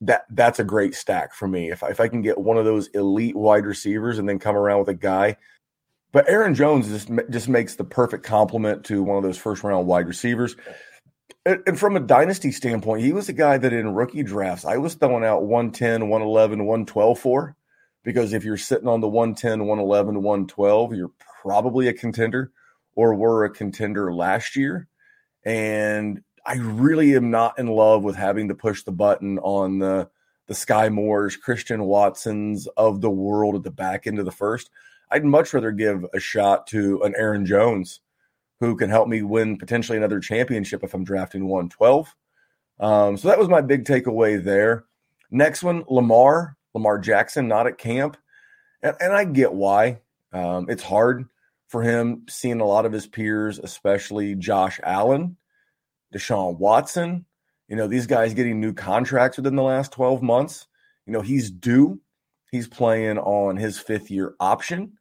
that 0.02 0.26
that's 0.30 0.60
a 0.60 0.64
great 0.64 0.96
stack 0.96 1.34
for 1.34 1.48
me. 1.48 1.72
If 1.72 1.84
if 1.84 2.00
I 2.00 2.08
can 2.08 2.22
get 2.22 2.38
one 2.38 2.58
of 2.58 2.66
those 2.66 2.88
elite 2.88 3.36
wide 3.36 3.66
receivers 3.66 4.20
and 4.20 4.28
then 4.28 4.40
come 4.40 4.56
around 4.56 4.80
with 4.80 4.90
a 4.90 4.94
guy, 4.94 5.38
but 6.14 6.30
Aaron 6.30 6.56
Jones 6.56 6.88
just 6.88 7.10
just 7.30 7.50
makes 7.50 7.76
the 7.76 7.84
perfect 7.84 8.24
complement 8.24 8.86
to 8.86 9.04
one 9.04 9.18
of 9.18 9.24
those 9.24 9.38
first 9.38 9.64
round 9.64 9.88
wide 9.88 10.08
receivers. 10.08 10.56
And, 11.46 11.78
from 11.78 11.98
a 11.98 12.00
dynasty 12.00 12.54
standpoint, 12.54 13.04
he 13.04 13.12
was 13.12 13.28
a 13.28 13.34
guy 13.34 13.58
that 13.58 13.74
in 13.74 13.94
rookie 13.94 14.24
drafts 14.24 14.64
I 14.64 14.78
was 14.78 14.94
throwing 14.94 15.26
out 15.26 15.44
110, 15.44 16.08
111, 16.08 16.60
112 16.60 17.20
for 17.20 17.58
because 18.04 18.32
if 18.32 18.46
you're 18.46 18.56
sitting 18.56 18.88
on 18.88 19.02
the 19.02 19.10
110, 19.10 19.66
111, 19.66 20.16
112, 20.22 20.94
you're 20.94 21.12
probably 21.42 21.88
a 21.90 21.94
contender 21.94 22.52
or 22.96 23.16
were 23.16 23.44
a 23.44 23.50
contender 23.50 24.14
last 24.14 24.56
year. 24.56 24.88
And 25.44 26.22
I 26.46 26.56
really 26.56 27.16
am 27.16 27.32
not 27.32 27.60
in 27.60 27.68
love 27.68 28.04
with 28.04 28.16
having 28.16 28.50
to 28.50 28.56
push 28.56 28.84
the 28.84 28.92
button 28.92 29.40
on 29.40 29.80
the 29.80 30.10
the 30.48 30.54
Skyy 30.54 30.92
Moores, 30.92 31.38
Christian 31.38 31.86
Watsons 31.86 32.68
of 32.76 33.00
the 33.00 33.10
world 33.10 33.56
at 33.56 33.64
the 33.64 33.72
back 33.72 34.06
end 34.06 34.20
of 34.20 34.26
the 34.26 34.32
first. 34.32 34.70
I'd 35.12 35.26
much 35.26 35.54
rather 35.54 35.72
give 35.72 36.06
a 36.14 36.20
shot 36.20 36.68
to 36.68 37.02
an 37.04 37.14
Aaron 37.18 37.46
Jones 37.46 38.02
who 38.60 38.76
can 38.76 38.90
help 38.90 39.08
me 39.08 39.22
win 39.22 39.58
potentially 39.58 39.98
another 39.98 40.20
championship 40.20 40.84
if 40.84 40.94
I'm 40.94 41.04
drafting 41.04 41.48
112. 41.48 42.16
Um, 42.80 43.18
so 43.18 43.28
that 43.28 43.40
was 43.40 43.50
my 43.50 43.62
big 43.62 43.86
takeaway 43.86 44.44
there. 44.44 44.86
Next 45.30 45.64
one, 45.64 45.84
Lamar, 45.90 46.58
Lamar 46.74 47.00
Jackson, 47.00 47.48
not 47.48 47.68
at 47.68 47.78
camp. 47.78 48.18
And, 48.82 48.96
and 49.00 49.14
I 49.14 49.26
get 49.26 49.54
why. 49.54 50.00
Um, 50.32 50.68
it's 50.70 50.84
hard 50.84 51.26
for 51.68 51.82
him 51.82 52.24
seeing 52.30 52.62
a 52.62 52.66
lot 52.66 52.86
of 52.86 52.92
his 52.92 53.08
peers, 53.08 53.60
especially 53.60 54.36
Josh 54.36 54.80
Allen, 54.84 55.38
Deshaun 56.14 56.58
Watson. 56.58 57.26
You 57.68 57.76
know, 57.76 57.88
these 57.88 58.08
guys 58.08 58.34
getting 58.34 58.60
new 58.60 58.74
contracts 58.74 59.38
within 59.38 59.56
the 59.56 59.64
last 59.64 59.92
12 59.92 60.22
months. 60.22 60.68
You 61.06 61.14
know, 61.14 61.22
he's 61.22 61.50
due. 61.50 62.00
He's 62.54 62.68
playing 62.68 63.18
on 63.18 63.58
his 63.58 63.80
fifth 63.80 64.12
year 64.12 64.36
option. 64.40 64.94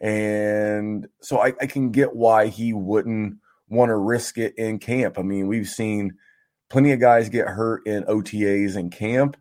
And 0.00 1.08
so 1.20 1.40
I, 1.40 1.52
I 1.60 1.66
can 1.66 1.90
get 1.90 2.14
why 2.14 2.46
he 2.46 2.72
wouldn't 2.72 3.38
want 3.68 3.88
to 3.88 3.96
risk 3.96 4.38
it 4.38 4.54
in 4.56 4.78
camp. 4.78 5.18
I 5.18 5.22
mean, 5.22 5.48
we've 5.48 5.66
seen 5.66 6.12
plenty 6.70 6.92
of 6.92 7.00
guys 7.00 7.28
get 7.30 7.48
hurt 7.48 7.84
in 7.84 8.04
OTAs 8.04 8.76
and 8.76 8.92
camp. 8.92 9.36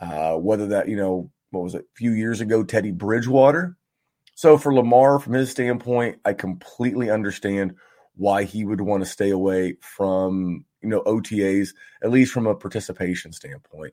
Uh, 0.00 0.36
whether 0.36 0.68
that, 0.68 0.88
you 0.88 0.96
know, 0.96 1.30
what 1.50 1.64
was 1.64 1.74
it, 1.74 1.82
a 1.82 1.96
few 1.96 2.12
years 2.12 2.40
ago, 2.40 2.64
Teddy 2.64 2.92
Bridgewater. 2.92 3.76
So 4.34 4.56
for 4.56 4.72
Lamar, 4.72 5.18
from 5.18 5.34
his 5.34 5.50
standpoint, 5.50 6.18
I 6.24 6.32
completely 6.32 7.10
understand 7.10 7.74
why 8.14 8.44
he 8.44 8.64
would 8.64 8.80
want 8.80 9.04
to 9.04 9.10
stay 9.10 9.28
away 9.28 9.76
from, 9.82 10.64
you 10.80 10.88
know, 10.88 11.02
OTAs, 11.02 11.74
at 12.02 12.10
least 12.10 12.32
from 12.32 12.46
a 12.46 12.54
participation 12.54 13.34
standpoint. 13.34 13.92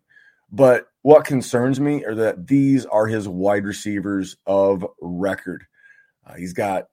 But 0.54 0.86
what 1.02 1.26
concerns 1.26 1.80
me 1.80 2.06
are 2.06 2.14
that 2.14 2.48
these 2.48 2.86
are 2.86 3.08
his 3.08 3.28
wide 3.28 3.66
receivers 3.66 4.38
of 4.46 4.86
record. 5.02 5.66
Uh, 6.26 6.36
he's 6.36 6.54
got 6.54 6.86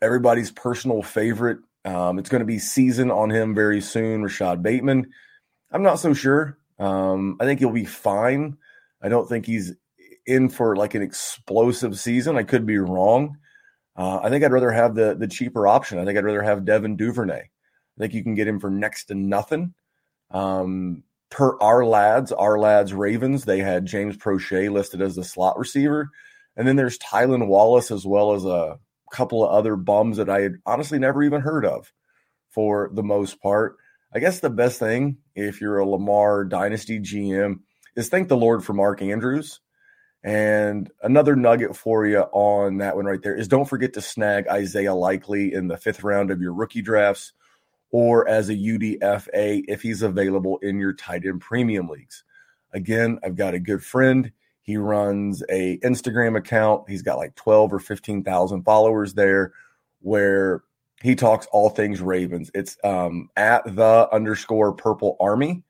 everybody's 0.00 0.52
personal 0.52 1.02
favorite. 1.02 1.58
Um, 1.84 2.20
it's 2.20 2.30
going 2.30 2.40
to 2.40 2.46
be 2.46 2.60
season 2.60 3.10
on 3.10 3.28
him 3.28 3.56
very 3.56 3.80
soon, 3.80 4.22
Rashod 4.22 4.62
Bateman. 4.62 5.10
I'm 5.72 5.82
not 5.82 5.98
so 5.98 6.14
sure. 6.14 6.58
Um, 6.78 7.36
I 7.40 7.44
think 7.44 7.58
he'll 7.58 7.70
be 7.70 7.84
fine. 7.84 8.56
I 9.02 9.08
don't 9.08 9.28
think 9.28 9.46
he's 9.46 9.74
in 10.24 10.48
for 10.48 10.76
like 10.76 10.94
an 10.94 11.02
explosive 11.02 11.98
season. 11.98 12.36
I 12.36 12.44
could 12.44 12.66
be 12.66 12.78
wrong. 12.78 13.36
Uh, 13.96 14.20
I 14.22 14.30
think 14.30 14.44
I'd 14.44 14.52
rather 14.52 14.70
have 14.70 14.94
the 14.94 15.16
the 15.18 15.26
cheaper 15.26 15.66
option. 15.66 15.98
I 15.98 16.04
think 16.04 16.16
I'd 16.16 16.24
rather 16.24 16.42
have 16.42 16.64
Devin 16.64 16.96
Duvernay. 16.96 17.40
I 17.40 17.98
think 17.98 18.14
you 18.14 18.22
can 18.22 18.36
get 18.36 18.46
him 18.46 18.60
for 18.60 18.70
next 18.70 19.06
to 19.06 19.16
nothing. 19.16 19.74
Um, 20.30 21.02
per 21.30 21.58
our 21.60 21.84
lads, 21.84 22.32
our 22.32 22.58
lads 22.58 22.94
Ravens, 22.94 23.44
they 23.44 23.58
had 23.58 23.86
James 23.86 24.16
Proche 24.16 24.70
listed 24.70 25.02
as 25.02 25.14
the 25.14 25.24
slot 25.24 25.58
receiver, 25.58 26.10
and 26.56 26.66
then 26.66 26.76
there's 26.76 26.98
Tylan 26.98 27.46
Wallace 27.46 27.90
as 27.90 28.06
well 28.06 28.34
as 28.34 28.44
a 28.44 28.78
couple 29.12 29.44
of 29.44 29.50
other 29.50 29.76
bums 29.76 30.16
that 30.18 30.28
I 30.28 30.40
had 30.40 30.54
honestly 30.66 30.98
never 30.98 31.22
even 31.22 31.40
heard 31.40 31.64
of. 31.64 31.92
For 32.50 32.90
the 32.92 33.02
most 33.02 33.40
part, 33.40 33.76
I 34.14 34.20
guess 34.20 34.40
the 34.40 34.50
best 34.50 34.78
thing 34.78 35.18
if 35.34 35.60
you're 35.60 35.78
a 35.78 35.88
Lamar 35.88 36.44
Dynasty 36.44 36.98
GM 36.98 37.60
is 37.94 38.08
thank 38.08 38.28
the 38.28 38.36
Lord 38.36 38.64
for 38.64 38.72
Mark 38.72 39.02
Andrews. 39.02 39.60
And 40.24 40.90
another 41.02 41.36
nugget 41.36 41.76
for 41.76 42.06
you 42.06 42.20
on 42.32 42.78
that 42.78 42.96
one 42.96 43.04
right 43.04 43.22
there 43.22 43.36
is 43.36 43.48
don't 43.48 43.68
forget 43.68 43.92
to 43.94 44.00
snag 44.00 44.48
Isaiah 44.48 44.94
Likely 44.94 45.52
in 45.52 45.68
the 45.68 45.76
fifth 45.76 46.02
round 46.02 46.30
of 46.30 46.40
your 46.40 46.52
rookie 46.52 46.82
drafts 46.82 47.32
or 47.90 48.28
as 48.28 48.48
a 48.48 48.54
UDFA 48.54 49.64
if 49.68 49.82
he's 49.82 50.02
available 50.02 50.58
in 50.58 50.78
your 50.78 50.92
tight 50.92 51.24
end 51.24 51.40
premium 51.40 51.88
leagues. 51.88 52.24
Again, 52.72 53.18
I've 53.24 53.36
got 53.36 53.54
a 53.54 53.58
good 53.58 53.82
friend. 53.82 54.30
He 54.62 54.76
runs 54.76 55.42
a 55.48 55.78
Instagram 55.78 56.36
account. 56.36 56.88
He's 56.88 57.02
got 57.02 57.16
like 57.16 57.34
12 57.34 57.72
or 57.72 57.78
15,000 57.78 58.62
followers 58.62 59.14
there 59.14 59.52
where 60.00 60.62
he 61.02 61.14
talks 61.14 61.46
all 61.52 61.70
things 61.70 62.00
Ravens. 62.00 62.50
It's 62.54 62.76
um, 62.84 63.30
at 63.36 63.64
the 63.64 64.08
underscore 64.12 64.72
purple 64.72 65.16
army. 65.20 65.62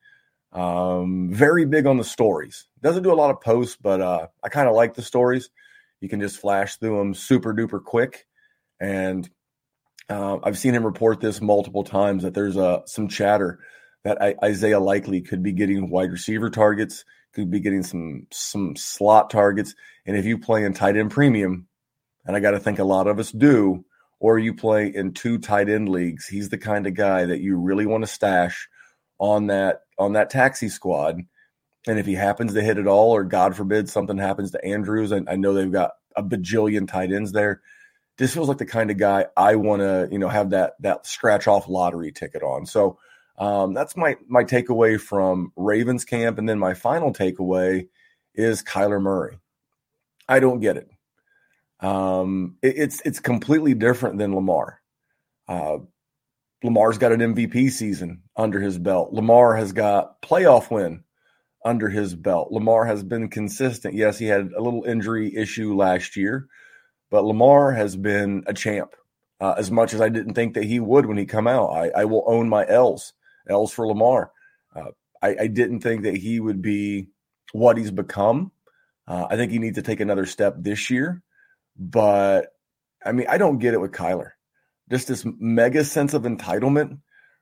Um, 0.51 1.29
very 1.31 1.65
big 1.65 1.85
on 1.85 1.97
the 1.97 2.03
stories. 2.03 2.67
Doesn't 2.81 3.03
do 3.03 3.13
a 3.13 3.15
lot 3.15 3.29
of 3.29 3.39
posts, 3.39 3.77
but 3.79 4.01
uh, 4.01 4.27
I 4.43 4.49
kind 4.49 4.67
of 4.67 4.75
like 4.75 4.95
the 4.95 5.01
stories. 5.01 5.49
You 6.01 6.09
can 6.09 6.19
just 6.19 6.39
flash 6.39 6.77
through 6.77 6.97
them 6.97 7.13
super 7.13 7.53
duper 7.53 7.83
quick. 7.83 8.27
And 8.79 9.29
uh, 10.09 10.39
I've 10.43 10.57
seen 10.57 10.73
him 10.73 10.85
report 10.85 11.19
this 11.19 11.41
multiple 11.41 11.83
times 11.83 12.23
that 12.23 12.33
there's 12.33 12.57
uh, 12.57 12.81
some 12.85 13.07
chatter 13.07 13.59
that 14.03 14.21
I, 14.21 14.35
Isaiah 14.43 14.79
Likely 14.79 15.21
could 15.21 15.43
be 15.43 15.51
getting 15.51 15.89
wide 15.89 16.11
receiver 16.11 16.49
targets, 16.49 17.05
could 17.33 17.51
be 17.51 17.59
getting 17.59 17.83
some 17.83 18.27
some 18.31 18.75
slot 18.75 19.29
targets. 19.29 19.75
And 20.05 20.17
if 20.17 20.25
you 20.25 20.37
play 20.37 20.63
in 20.63 20.73
tight 20.73 20.97
end 20.97 21.11
premium, 21.11 21.67
and 22.25 22.35
I 22.35 22.39
got 22.39 22.51
to 22.51 22.59
think 22.59 22.79
a 22.79 22.83
lot 22.83 23.07
of 23.07 23.19
us 23.19 23.31
do, 23.31 23.85
or 24.19 24.39
you 24.39 24.53
play 24.53 24.87
in 24.87 25.13
two 25.13 25.37
tight 25.37 25.69
end 25.69 25.89
leagues, 25.89 26.27
he's 26.27 26.49
the 26.49 26.57
kind 26.57 26.87
of 26.87 26.95
guy 26.95 27.25
that 27.25 27.41
you 27.41 27.57
really 27.57 27.85
want 27.85 28.03
to 28.03 28.11
stash 28.11 28.67
on 29.19 29.47
that 29.47 29.81
on 29.97 30.13
that 30.13 30.29
taxi 30.29 30.69
squad. 30.69 31.21
And 31.87 31.97
if 31.97 32.05
he 32.05 32.15
happens 32.15 32.53
to 32.53 32.61
hit 32.61 32.77
it 32.77 32.87
all, 32.87 33.11
or 33.11 33.23
God 33.23 33.55
forbid 33.55 33.89
something 33.89 34.17
happens 34.17 34.51
to 34.51 34.65
Andrews, 34.65 35.11
and 35.11 35.29
I 35.29 35.35
know 35.35 35.53
they've 35.53 35.71
got 35.71 35.91
a 36.15 36.23
bajillion 36.23 36.87
tight 36.87 37.11
ends 37.11 37.31
there. 37.31 37.61
This 38.19 38.33
feels 38.33 38.49
like 38.49 38.57
the 38.57 38.65
kind 38.65 38.91
of 38.91 38.97
guy 38.97 39.25
I 39.35 39.55
want 39.55 39.81
to, 39.81 40.07
you 40.11 40.19
know, 40.19 40.27
have 40.27 40.51
that 40.51 40.73
that 40.81 41.07
scratch 41.07 41.47
off 41.47 41.69
lottery 41.69 42.11
ticket 42.11 42.43
on. 42.43 42.65
So 42.65 42.99
um, 43.37 43.73
that's 43.73 43.95
my 43.95 44.17
my 44.27 44.43
takeaway 44.43 44.99
from 44.99 45.53
Ravens 45.55 46.03
camp, 46.05 46.37
and 46.37 46.47
then 46.47 46.59
my 46.59 46.73
final 46.73 47.13
takeaway 47.13 47.87
is 48.35 48.61
Kyler 48.61 49.01
Murray. 49.01 49.39
I 50.27 50.41
don't 50.41 50.59
get 50.59 50.77
it. 50.77 50.89
Um, 51.79 52.57
it 52.61 52.75
it's 52.77 53.01
it's 53.05 53.19
completely 53.21 53.73
different 53.73 54.17
than 54.17 54.35
Lamar. 54.35 54.81
Uh, 55.47 55.77
Lamar's 56.61 56.97
got 56.97 57.13
an 57.13 57.21
MVP 57.21 57.71
season 57.71 58.23
under 58.35 58.59
his 58.59 58.77
belt. 58.77 59.13
Lamar 59.13 59.55
has 59.55 59.71
got 59.71 60.21
playoff 60.21 60.69
win 60.69 61.05
under 61.63 61.89
his 61.89 62.15
belt. 62.15 62.51
Lamar 62.51 62.85
has 62.85 63.03
been 63.03 63.29
consistent. 63.29 63.95
Yes, 63.95 64.19
he 64.19 64.25
had 64.25 64.51
a 64.51 64.61
little 64.61 64.83
injury 64.83 65.35
issue 65.35 65.73
last 65.75 66.17
year, 66.17 66.47
but 67.09 67.23
Lamar 67.23 67.71
has 67.71 67.95
been 67.95 68.43
a 68.47 68.53
champ. 68.53 68.95
Uh, 69.41 69.55
as 69.57 69.71
much 69.71 69.93
as 69.93 70.01
I 70.01 70.09
didn't 70.09 70.33
think 70.33 70.55
that 70.55 70.65
he 70.65 70.81
would 70.81 71.05
when 71.05 71.17
he 71.17 71.25
come 71.25 71.47
out, 71.47 71.69
I, 71.69 71.89
I 72.01 72.05
will 72.05 72.25
own 72.27 72.49
my 72.49 72.65
L's. 72.67 73.13
L's 73.49 73.71
for 73.71 73.87
Lamar. 73.87 74.31
Uh, 74.75 74.91
I, 75.21 75.35
I, 75.41 75.47
didn't 75.47 75.79
think 75.79 76.03
that 76.03 76.17
he 76.17 76.41
would 76.41 76.61
be 76.61 77.07
what 77.53 77.77
he's 77.77 77.89
become. 77.89 78.51
Uh, 79.07 79.27
I 79.29 79.37
think 79.37 79.51
he 79.51 79.59
needs 79.59 79.77
to 79.77 79.81
take 79.81 80.01
another 80.01 80.25
step 80.25 80.55
this 80.59 80.89
year. 80.89 81.23
But 81.77 82.49
I 83.05 83.13
mean, 83.13 83.27
I 83.29 83.37
don't 83.37 83.59
get 83.59 83.73
it 83.73 83.79
with 83.79 83.93
Kyler 83.93 84.31
just 84.89 85.07
this 85.07 85.25
mega 85.39 85.83
sense 85.83 86.13
of 86.13 86.23
entitlement 86.23 86.99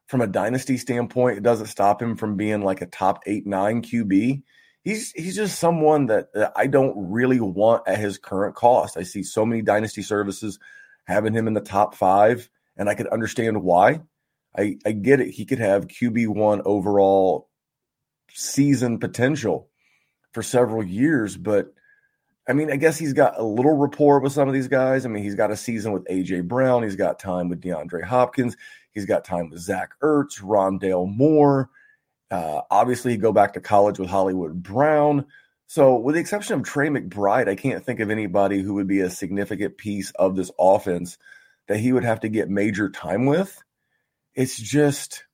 from 0.08 0.22
a 0.22 0.28
dynasty 0.28 0.78
standpoint. 0.78 1.38
It 1.38 1.44
doesn't 1.44 1.68
stop 1.68 2.02
him 2.02 2.16
from 2.16 2.36
being 2.36 2.62
like 2.62 2.82
a 2.82 2.86
top 2.86 3.24
eight, 3.26 3.48
nine 3.48 3.82
QB. 3.82 4.44
He's 4.88 5.12
he's 5.12 5.36
just 5.36 5.60
someone 5.60 6.06
that, 6.06 6.32
that 6.34 6.54
I 6.56 6.68
don't 6.68 6.94
really 7.12 7.42
want 7.42 7.86
at 7.86 8.00
his 8.00 8.18
current 8.18 8.56
cost. 8.56 8.96
I 8.96 9.04
see 9.04 9.22
so 9.22 9.46
many 9.46 9.62
dynasty 9.62 10.02
services 10.02 10.60
having 11.04 11.34
him 11.34 11.46
in 11.46 11.54
the 11.54 11.60
top 11.60 11.94
five, 11.94 12.50
and 12.78 12.88
I 12.88 12.96
could 12.96 13.08
understand 13.08 13.64
why. 13.64 14.00
I, 14.58 14.78
I 14.86 14.94
get 14.94 15.20
it. 15.20 15.32
He 15.32 15.44
could 15.44 15.60
have 15.60 15.90
QB 15.90 16.30
one 16.30 16.62
overall 16.64 17.50
season 18.32 18.98
potential 18.98 19.68
for 20.32 20.42
several 20.42 20.86
years, 20.86 21.36
but 21.36 21.74
I 22.48 22.54
mean, 22.54 22.72
I 22.72 22.78
guess 22.78 22.98
he's 22.98 23.12
got 23.12 23.38
a 23.38 23.44
little 23.44 23.76
rapport 23.76 24.22
with 24.22 24.32
some 24.32 24.48
of 24.48 24.54
these 24.54 24.70
guys. 24.70 25.06
I 25.06 25.10
mean, 25.10 25.22
he's 25.22 25.36
got 25.36 25.52
a 25.52 25.58
season 25.58 25.92
with 25.92 26.06
AJ 26.06 26.48
Brown. 26.48 26.84
He's 26.84 26.96
got 26.96 27.20
time 27.20 27.50
with 27.50 27.60
DeAndre 27.60 28.06
Hopkins. 28.06 28.56
He's 28.94 29.06
got 29.06 29.26
time 29.26 29.50
with 29.50 29.60
Zach 29.60 29.90
Ertz, 30.02 30.40
Rondale 30.40 31.14
Moore. 31.14 31.70
Uh, 32.30 32.62
obviously, 32.70 33.18
go 33.18 33.32
back 33.32 33.54
to 33.54 33.62
college 33.62 34.00
with 34.00 34.10
Hollywood 34.10 34.62
Brown. 34.62 35.26
So, 35.68 35.98
with 35.98 36.16
the 36.16 36.22
exception 36.22 36.56
of 36.56 36.64
Trey 36.64 36.88
McBride, 36.88 37.50
I 37.50 37.56
can't 37.56 37.86
think 37.86 38.00
of 38.00 38.10
anybody 38.10 38.62
who 38.62 38.76
would 38.76 38.88
be 38.88 39.02
a 39.02 39.10
significant 39.10 39.78
piece 39.78 40.12
of 40.12 40.36
this 40.36 40.52
offense 40.60 41.18
that 41.68 41.80
he 41.80 41.92
would 41.92 42.04
have 42.04 42.22
to 42.22 42.30
get 42.30 42.50
major 42.50 42.90
time 42.90 43.26
with. 43.26 43.62
It's 44.34 44.58
just, 44.58 45.26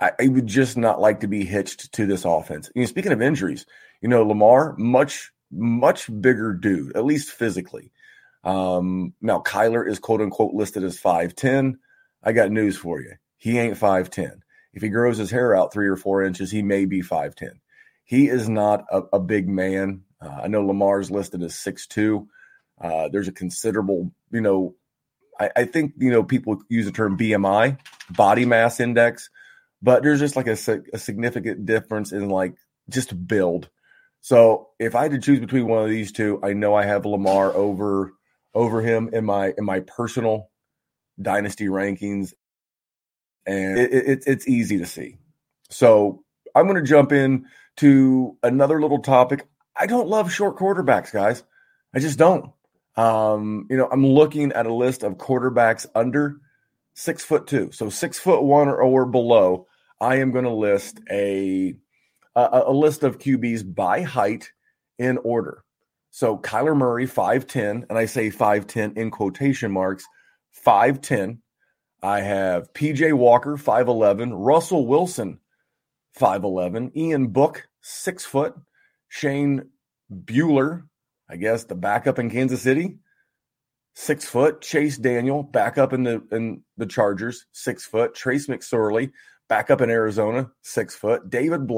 I, 0.00 0.12
I 0.20 0.28
would 0.28 0.46
just 0.46 0.76
not 0.76 1.00
like 1.00 1.20
to 1.20 1.26
be 1.26 1.44
hitched 1.44 1.92
to 1.92 2.06
this 2.06 2.24
offense. 2.24 2.70
You 2.74 2.82
know, 2.82 2.86
speaking 2.86 3.12
of 3.12 3.20
injuries, 3.20 3.66
you 4.00 4.08
know, 4.08 4.24
Lamar, 4.24 4.74
much 4.78 5.30
much 5.50 6.10
bigger 6.20 6.52
dude, 6.52 6.96
at 6.96 7.04
least 7.04 7.30
physically. 7.30 7.92
Um, 8.42 9.14
now, 9.20 9.40
Kyler 9.40 9.88
is 9.88 9.98
quote 9.98 10.20
unquote 10.20 10.54
listed 10.54 10.84
as 10.84 11.00
5'10. 11.00 11.76
I 12.22 12.32
got 12.32 12.50
news 12.50 12.76
for 12.76 13.00
you. 13.00 13.12
He 13.36 13.58
ain't 13.58 13.78
5'10. 13.78 14.40
If 14.74 14.82
he 14.82 14.88
grows 14.88 15.18
his 15.18 15.30
hair 15.30 15.56
out 15.56 15.72
three 15.72 15.88
or 15.88 15.96
four 15.96 16.22
inches, 16.22 16.50
he 16.50 16.62
may 16.62 16.84
be 16.84 17.02
5'10. 17.02 17.60
He 18.04 18.28
is 18.28 18.48
not 18.48 18.84
a, 18.90 19.02
a 19.14 19.20
big 19.20 19.48
man. 19.48 20.02
Uh, 20.20 20.40
I 20.44 20.48
know 20.48 20.62
Lamar's 20.64 21.10
listed 21.10 21.42
as 21.42 21.54
6'2. 21.54 22.26
Uh, 22.80 23.08
there's 23.08 23.28
a 23.28 23.32
considerable, 23.32 24.12
you 24.30 24.40
know, 24.40 24.74
I, 25.40 25.50
I, 25.56 25.64
think, 25.64 25.94
you 25.96 26.10
know, 26.10 26.22
people 26.22 26.58
use 26.68 26.86
the 26.86 26.92
term 26.92 27.16
BMI, 27.16 27.78
body 28.10 28.44
mass 28.44 28.80
index, 28.80 29.30
but 29.80 30.02
there's 30.02 30.20
just 30.20 30.36
like 30.36 30.48
a, 30.48 30.56
a 30.92 30.98
significant 30.98 31.66
difference 31.66 32.12
in 32.12 32.28
like 32.28 32.54
just 32.88 33.26
build 33.26 33.70
So 34.20 34.70
if 34.78 34.94
I 34.94 35.02
had 35.02 35.12
to 35.12 35.18
choose 35.18 35.40
between 35.40 35.66
one 35.66 35.82
of 35.82 35.90
these 35.90 36.12
two, 36.12 36.40
I 36.42 36.52
know 36.52 36.74
I 36.74 36.84
have 36.84 37.06
Lamar 37.06 37.52
over 37.52 38.12
over 38.54 38.80
him 38.80 39.10
in 39.12 39.24
my 39.24 39.52
in 39.56 39.64
my 39.64 39.80
personal 39.80 40.50
dynasty 41.20 41.66
rankings, 41.66 42.32
and 43.46 43.78
it, 43.78 43.92
it, 43.92 44.24
it's 44.26 44.48
easy 44.48 44.78
to 44.78 44.86
see. 44.86 45.16
So 45.70 46.24
I'm 46.54 46.66
going 46.66 46.82
to 46.82 46.88
jump 46.88 47.12
in 47.12 47.46
to 47.76 48.36
another 48.42 48.80
little 48.80 49.00
topic. 49.00 49.46
I 49.76 49.86
don't 49.86 50.08
love 50.08 50.32
short 50.32 50.56
quarterbacks, 50.56 51.12
guys. 51.12 51.42
I 51.94 51.98
just 51.98 52.18
don't. 52.18 52.50
Um, 52.96 53.66
you 53.70 53.76
know, 53.76 53.88
I'm 53.90 54.06
looking 54.06 54.52
at 54.52 54.66
a 54.66 54.74
list 54.74 55.02
of 55.02 55.18
quarterbacks 55.18 55.86
under 55.94 56.36
six 56.94 57.24
foot 57.24 57.46
two, 57.46 57.70
so 57.72 57.90
six 57.90 58.18
foot 58.18 58.42
one 58.42 58.68
or, 58.68 58.76
or 58.76 59.06
below. 59.06 59.66
I 60.00 60.16
am 60.16 60.30
going 60.30 60.44
to 60.44 60.52
list 60.52 61.00
a, 61.10 61.74
a 62.36 62.62
a 62.66 62.72
list 62.72 63.02
of 63.02 63.18
QBs 63.18 63.74
by 63.74 64.02
height 64.02 64.52
in 64.98 65.18
order. 65.18 65.64
So 66.10 66.38
Kyler 66.38 66.76
Murray, 66.76 67.08
5'10, 67.08 67.86
and 67.88 67.98
I 67.98 68.06
say 68.06 68.30
5'10 68.30 68.96
in 68.96 69.10
quotation 69.10 69.72
marks, 69.72 70.06
5'10. 70.64 71.38
I 72.04 72.20
have 72.20 72.70
PJ 72.74 73.14
Walker, 73.14 73.56
5'11, 73.56 74.32
Russell 74.34 74.86
Wilson, 74.86 75.40
5'11, 76.20 76.94
Ian 76.94 77.28
Book, 77.28 77.66
six 77.80 78.26
foot, 78.26 78.54
Shane 79.08 79.70
Buechele, 80.12 80.82
I 81.30 81.36
guess 81.36 81.64
the 81.64 81.74
backup 81.74 82.18
in 82.18 82.28
Kansas 82.28 82.60
City, 82.60 82.98
six 83.94 84.26
foot, 84.26 84.60
Chase 84.60 84.98
Daniel, 84.98 85.42
backup 85.42 85.94
in 85.94 86.02
the 86.02 86.22
in 86.30 86.62
the 86.76 86.84
Chargers, 86.84 87.46
six 87.52 87.86
foot, 87.86 88.14
Trace 88.14 88.48
McSorley, 88.48 89.10
backup 89.48 89.80
in 89.80 89.88
Arizona, 89.88 90.50
six 90.60 90.94
foot, 90.94 91.30
David 91.30 91.70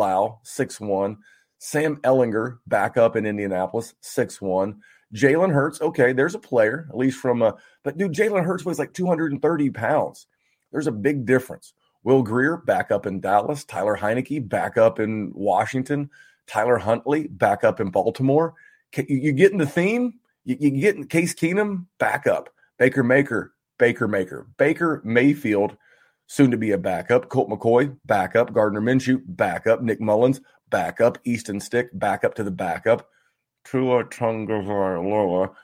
six 0.42 0.80
one, 0.80 1.18
Sam 1.58 1.98
Ehlinger, 1.98 2.58
backup 2.66 3.14
in 3.14 3.26
Indianapolis, 3.26 3.94
six 4.00 4.40
one. 4.40 4.80
Jalen 5.14 5.52
Hurts, 5.52 5.80
okay, 5.80 6.12
there's 6.12 6.34
a 6.34 6.38
player, 6.38 6.86
at 6.90 6.96
least 6.96 7.18
from 7.18 7.42
a, 7.42 7.54
but 7.82 7.96
dude, 7.96 8.12
Jalen 8.12 8.44
Hurts 8.44 8.64
weighs 8.64 8.78
like 8.78 8.92
230 8.92 9.70
pounds. 9.70 10.26
There's 10.72 10.88
a 10.88 10.92
big 10.92 11.24
difference. 11.24 11.72
Will 12.02 12.22
Grier 12.22 12.56
back 12.56 12.90
up 12.90 13.06
in 13.06 13.20
Dallas. 13.20 13.64
Tyler 13.64 13.96
Heinicke, 13.96 14.48
back 14.48 14.76
up 14.76 15.00
in 15.00 15.32
Washington. 15.34 16.10
Tyler 16.46 16.78
Huntley, 16.78 17.26
back 17.26 17.64
up 17.64 17.80
in 17.80 17.90
Baltimore. 17.90 18.54
You 18.96 19.32
getting 19.32 19.58
the 19.58 19.66
theme? 19.66 20.20
You, 20.44 20.56
you 20.60 20.70
getting 20.70 21.06
Case 21.06 21.34
Keenum, 21.34 21.86
back 21.98 22.26
up. 22.26 22.50
Baker 22.78 23.02
Maker, 23.02 23.54
Baker 23.78 24.06
Maker. 24.06 24.46
Baker 24.56 25.02
Mayfield, 25.04 25.76
soon 26.26 26.50
to 26.52 26.56
be 26.56 26.72
a 26.72 26.78
backup. 26.78 27.28
Colt 27.28 27.48
McCoy, 27.48 27.96
backup. 28.04 28.52
Gardner 28.52 28.80
Minshew, 28.80 29.20
backup. 29.26 29.82
Nick 29.82 30.00
Mullens, 30.00 30.40
backup. 30.70 31.18
Easton 31.24 31.58
Stick, 31.58 31.88
backup 31.92 32.34
to 32.34 32.44
the 32.44 32.50
backup. 32.50 33.08
Tua 33.70 34.04
Tagovailoa, 34.04 35.54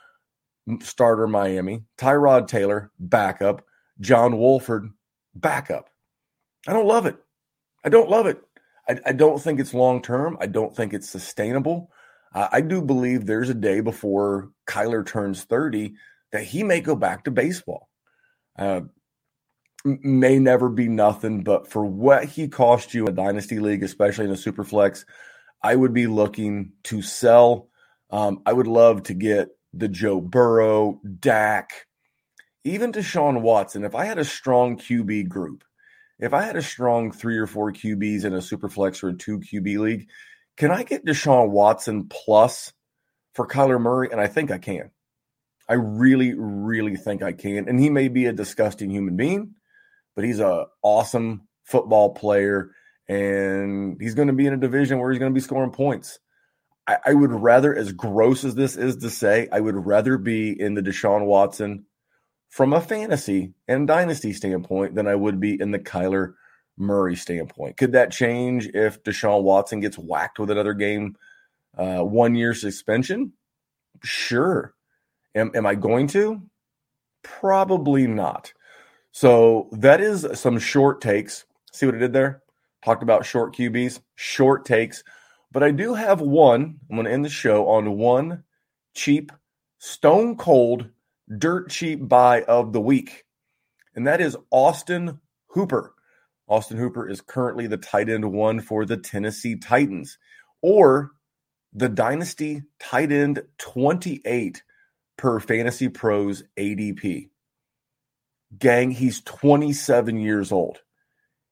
starter 0.81 1.27
Miami. 1.27 1.85
Tyrod 1.99 2.49
Taylor, 2.49 2.91
backup. 2.99 3.65
John 4.01 4.39
Wolford, 4.39 4.91
backup. 5.35 5.89
I 6.67 6.73
don't 6.73 6.87
love 6.87 7.07
it. 7.07 7.17
I 7.85 7.89
don't 7.89 8.11
love 8.11 8.27
it. 8.27 8.41
I, 8.89 8.99
I 9.07 9.13
don't 9.13 9.41
think 9.41 9.61
it's 9.61 9.75
long 9.75 10.03
term. 10.03 10.37
I 10.41 10.47
don't 10.47 10.75
think 10.75 10.93
it's 10.93 11.09
sustainable. 11.09 11.91
Uh, 12.35 12.49
I 12.51 12.61
do 12.61 12.83
believe 12.83 13.27
there's 13.27 13.51
a 13.51 13.55
day 13.55 13.81
before 13.81 14.51
Kyler 14.67 15.07
turns 15.07 15.45
30 15.45 15.95
that 16.33 16.45
he 16.45 16.63
may 16.63 16.81
go 16.81 16.97
back 16.97 17.25
to 17.25 17.31
baseball. 17.31 17.89
Uh, 18.59 18.83
may 19.85 20.39
never 20.39 20.69
be 20.69 20.89
nothing, 20.89 21.43
but 21.43 21.69
for 21.69 21.85
what 21.85 22.25
he 22.25 22.49
cost 22.49 22.95
you 22.95 23.05
in 23.07 23.13
a 23.13 23.17
dynasty 23.17 23.59
league, 23.59 23.83
especially 23.83 24.25
in 24.25 24.31
a 24.31 24.37
super 24.37 24.65
flex, 24.65 25.05
I 25.63 25.77
would 25.77 25.93
be 25.93 26.07
looking 26.07 26.73
to 26.85 27.03
sell. 27.03 27.69
Um, 28.13 28.43
I 28.45 28.53
would 28.53 28.67
love 28.67 29.05
to 29.05 29.15
get 29.15 29.49
the 29.73 29.89
Joe 29.89 30.21
Burrow, 30.21 31.01
Dak, 31.19 31.87
even 32.63 32.93
Deshaun 32.93 33.41
Watson. 33.41 33.85
If 33.85 33.95
I 33.95 34.05
had 34.05 34.19
a 34.19 34.25
strong 34.25 34.77
QB 34.77 35.29
group, 35.29 35.65
if 36.19 36.35
I 36.35 36.43
had 36.43 36.57
a 36.57 36.63
strong 36.63 37.11
three 37.11 37.39
or 37.39 37.47
four 37.47 37.73
QBs 37.73 38.25
in 38.25 38.35
a 38.35 38.43
super 38.43 38.69
flex 38.69 39.03
or 39.03 39.09
a 39.09 39.15
two 39.15 39.41
QB 39.41 39.79
league, 39.79 40.09
can 40.57 40.71
I 40.71 40.83
get 40.83 41.05
Deshaun 41.07 41.51
Watson 41.51 42.07
plus 42.09 42.73
for 43.35 43.49
Kyler 43.49 43.81
Murray? 43.81 44.11
And 44.13 44.21
I 44.21 44.27
think 44.27 44.51
I 44.51 44.59
can. 44.59 44.91
I 45.69 45.75
really, 45.75 46.35
really 46.35 46.97
think 46.97 47.23
I 47.23 47.33
can. 47.33 47.69
And 47.69 47.81
he 47.81 47.89
may 47.89 48.09
be 48.09 48.27
a 48.27 48.33
disgusting 48.33 48.91
human 48.91 49.17
being, 49.17 49.55
but 50.15 50.25
he's 50.25 50.39
a 50.41 50.67
awesome 50.83 51.49
football 51.65 52.11
player, 52.11 52.73
and 53.09 53.97
he's 54.01 54.15
going 54.15 54.29
to 54.29 54.35
be 54.35 54.47
in 54.47 54.53
a 54.53 54.59
division 54.59 54.99
where 54.99 55.11
he's 55.11 55.19
going 55.19 55.33
to 55.33 55.35
be 55.35 55.41
scoring 55.41 55.71
points. 55.71 56.19
I, 56.87 56.99
I 57.07 57.15
would 57.15 57.33
rather, 57.33 57.75
as 57.75 57.93
gross 57.93 58.45
as 58.45 58.55
this 58.55 58.77
is 58.77 58.97
to 58.97 59.11
say, 59.11 59.49
I 59.53 59.61
would 59.61 59.87
rather 59.87 60.19
be 60.19 60.59
in 60.59 60.75
the 60.75 60.83
Deshaun 60.83 61.27
Watson 61.27 61.87
from 62.49 62.73
a 62.73 62.81
fantasy 62.81 63.55
and 63.69 63.87
dynasty 63.87 64.33
standpoint 64.33 64.95
than 64.95 65.07
I 65.07 65.15
would 65.15 65.41
be 65.41 65.61
in 65.61 65.71
the 65.71 65.79
Kyler 65.79 66.35
Murray 66.77 67.17
standpoint. 67.17 67.77
Could 67.77 67.93
that 67.93 68.11
change 68.11 68.67
if 68.75 69.03
Deshaun 69.03 69.43
Watson 69.43 69.81
gets 69.81 69.99
whacked 69.99 70.39
with 70.39 70.51
another 70.51 70.75
game, 70.75 71.17
uh, 71.77 72.01
one 72.01 72.35
year 72.35 72.55
suspension? 72.55 73.33
Sure. 74.03 74.75
Am, 75.35 75.51
am 75.55 75.67
I 75.67 75.75
going 75.75 76.09
to? 76.09 76.43
Probably 77.23 78.07
not. 78.07 78.53
So 79.13 79.69
that 79.73 80.01
is 80.01 80.27
some 80.35 80.59
short 80.59 81.01
takes. 81.01 81.45
See 81.73 81.87
what 81.87 81.95
I 81.95 81.99
did 81.99 82.13
there? 82.13 82.43
Talked 82.85 83.03
about 83.03 83.25
short 83.25 83.55
QBs, 83.55 84.01
short 84.17 84.65
takes. 84.65 85.05
But 85.53 85.63
I 85.63 85.71
do 85.71 85.93
have 85.93 86.21
one. 86.23 86.81
I'm 86.89 86.97
going 86.97 87.05
to 87.05 87.13
end 87.13 87.25
the 87.25 87.31
show 87.31 87.69
on 87.69 87.99
one 87.99 88.45
cheap, 88.95 89.31
stone 89.79 90.37
cold 90.37 90.89
dirt 91.39 91.71
cheap 91.71 92.09
buy 92.09 92.43
of 92.43 92.73
the 92.73 92.81
week, 92.81 93.25
and 93.95 94.07
that 94.07 94.21
is 94.21 94.37
Austin 94.51 95.21
Hooper. 95.49 95.95
Austin 96.49 96.79
Hooper 96.79 97.09
is 97.09 97.21
currently 97.21 97.67
the 97.67 97.77
tight 97.77 98.09
end 98.09 98.33
one 98.33 98.61
for 98.61 98.85
the 98.85 98.97
Tennessee 98.97 99.57
Titans, 99.57 100.19
or 100.63 101.13
the 101.73 101.89
Dynasty 101.89 102.63
tight 102.81 103.13
end 103.13 103.43
28 103.59 104.63
per 105.19 105.39
Fantasy 105.39 105.89
Pros 105.89 106.43
ADP. 106.59 107.29
Gang, 108.59 108.91
he's 108.91 109.21
27 109.23 110.19
years 110.19 110.51
old. 110.51 110.81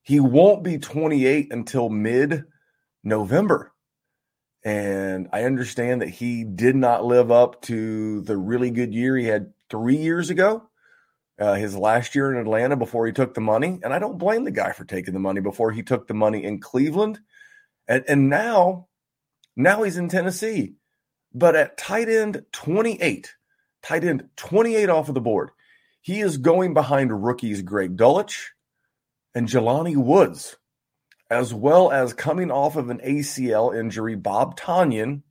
He 0.03 0.21
won't 0.21 0.63
be 0.63 0.79
28 0.79 1.53
until 1.53 1.89
mid 1.89 2.45
November. 3.05 3.73
And 4.62 5.29
I 5.33 5.44
understand 5.44 6.03
that 6.03 6.11
he 6.11 6.44
did 6.44 6.77
not 6.77 7.05
live 7.05 7.31
up 7.31 7.62
to 7.62 8.20
the 8.23 8.37
really 8.37 8.70
good 8.70 8.92
year 8.94 9.16
he 9.16 9.27
had 9.27 9.53
three 9.70 9.96
years 9.96 10.29
ago, 10.29 10.68
uh, 11.38 11.55
his 11.55 11.75
last 11.75 12.14
year 12.14 12.31
in 12.31 12.38
Atlanta 12.38 12.77
before 12.77 13.07
he 13.07 13.12
took 13.12 13.33
the 13.33 13.40
money. 13.40 13.81
And 13.83 13.94
I 13.94 13.99
don't 13.99 14.18
blame 14.18 14.44
the 14.44 14.51
guy 14.51 14.73
for 14.73 14.85
taking 14.85 15.14
the 15.14 15.20
money 15.20 15.40
before 15.40 15.73
he 15.73 15.83
took 15.83 16.07
the 16.07 16.14
money 16.14 16.44
in 16.44 16.61
Cleveland. 16.61 17.20
And, 17.88 18.05
and 18.07 18.29
now, 18.29 18.88
now 19.57 19.83
he's 19.83 19.96
in 19.96 20.09
Tennessee. 20.09 20.75
But 21.33 21.57
at 21.57 21.79
tight 21.79 22.09
end 22.09 22.44
28, 22.53 23.35
tight 23.83 24.05
end 24.05 24.29
28 24.37 24.88
off 24.90 25.09
of 25.09 25.14
the 25.14 25.20
board, 25.20 25.51
he 26.01 26.20
is 26.20 26.38
going 26.38 26.75
behind 26.75 27.25
rookies 27.25 27.62
Greg 27.62 27.96
Dulcich 27.96 28.49
and 29.35 29.49
Jelani 29.49 29.96
Woods, 29.96 30.57
as 31.31 31.55
well 31.55 31.93
as 31.93 32.12
coming 32.12 32.51
off 32.51 32.77
of 32.77 32.90
an 32.90 32.99
ACL 32.99 33.79
injury, 33.79 34.16
Bob 34.16 34.59
Tonyan, 34.59 35.23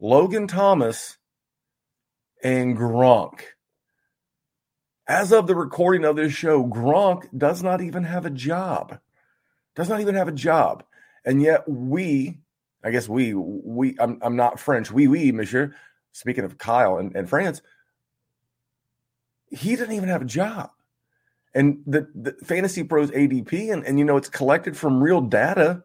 Logan 0.00 0.48
Thomas, 0.48 1.16
and 2.42 2.76
Gronk. 2.76 3.42
As 5.06 5.32
of 5.32 5.46
the 5.46 5.54
recording 5.54 6.04
of 6.04 6.16
this 6.16 6.32
show, 6.32 6.64
Gronk 6.64 7.26
does 7.36 7.62
not 7.62 7.80
even 7.80 8.04
have 8.04 8.26
a 8.26 8.30
job. 8.30 8.98
Does 9.76 9.88
not 9.88 10.00
even 10.00 10.16
have 10.16 10.28
a 10.28 10.32
job. 10.32 10.84
And 11.24 11.40
yet 11.40 11.68
we, 11.68 12.38
I 12.82 12.90
guess 12.90 13.08
we, 13.08 13.34
we, 13.34 13.96
I'm, 13.98 14.18
I'm 14.22 14.36
not 14.36 14.58
French. 14.58 14.90
We, 14.90 15.06
we, 15.06 15.32
monsieur. 15.32 15.74
Speaking 16.12 16.44
of 16.44 16.58
Kyle 16.58 16.98
and, 16.98 17.14
and 17.14 17.28
France, 17.28 17.62
he 19.50 19.76
didn't 19.76 19.94
even 19.94 20.08
have 20.08 20.22
a 20.22 20.26
job. 20.26 20.70
And 21.54 21.82
the, 21.86 22.08
the 22.14 22.32
Fantasy 22.44 22.84
Pros 22.84 23.10
ADP, 23.10 23.72
and, 23.72 23.84
and 23.84 23.98
you 23.98 24.04
know, 24.04 24.16
it's 24.16 24.28
collected 24.28 24.76
from 24.76 25.02
real 25.02 25.20
data. 25.20 25.82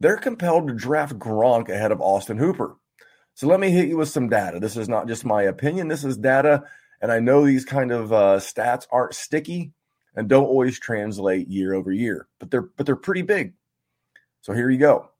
They're 0.00 0.16
compelled 0.16 0.68
to 0.68 0.74
draft 0.74 1.18
Gronk 1.18 1.68
ahead 1.68 1.92
of 1.92 2.00
Austin 2.00 2.38
Hooper. 2.38 2.76
So 3.34 3.46
let 3.46 3.60
me 3.60 3.70
hit 3.70 3.88
you 3.88 3.98
with 3.98 4.08
some 4.08 4.28
data. 4.28 4.58
This 4.60 4.76
is 4.76 4.88
not 4.88 5.06
just 5.06 5.24
my 5.24 5.42
opinion. 5.42 5.88
This 5.88 6.04
is 6.04 6.16
data 6.16 6.64
and 7.00 7.12
I 7.12 7.20
know 7.20 7.44
these 7.44 7.64
kind 7.64 7.92
of 7.92 8.12
uh, 8.12 8.36
stats 8.38 8.86
aren't 8.90 9.14
sticky 9.14 9.72
and 10.14 10.28
don't 10.28 10.46
always 10.46 10.78
translate 10.78 11.48
year 11.48 11.74
over 11.74 11.92
year, 11.92 12.28
but 12.40 12.50
they're 12.50 12.68
but 12.76 12.86
they're 12.86 12.96
pretty 12.96 13.22
big. 13.22 13.54
So 14.40 14.52
here 14.52 14.70
you 14.70 14.78
go. 14.78 15.10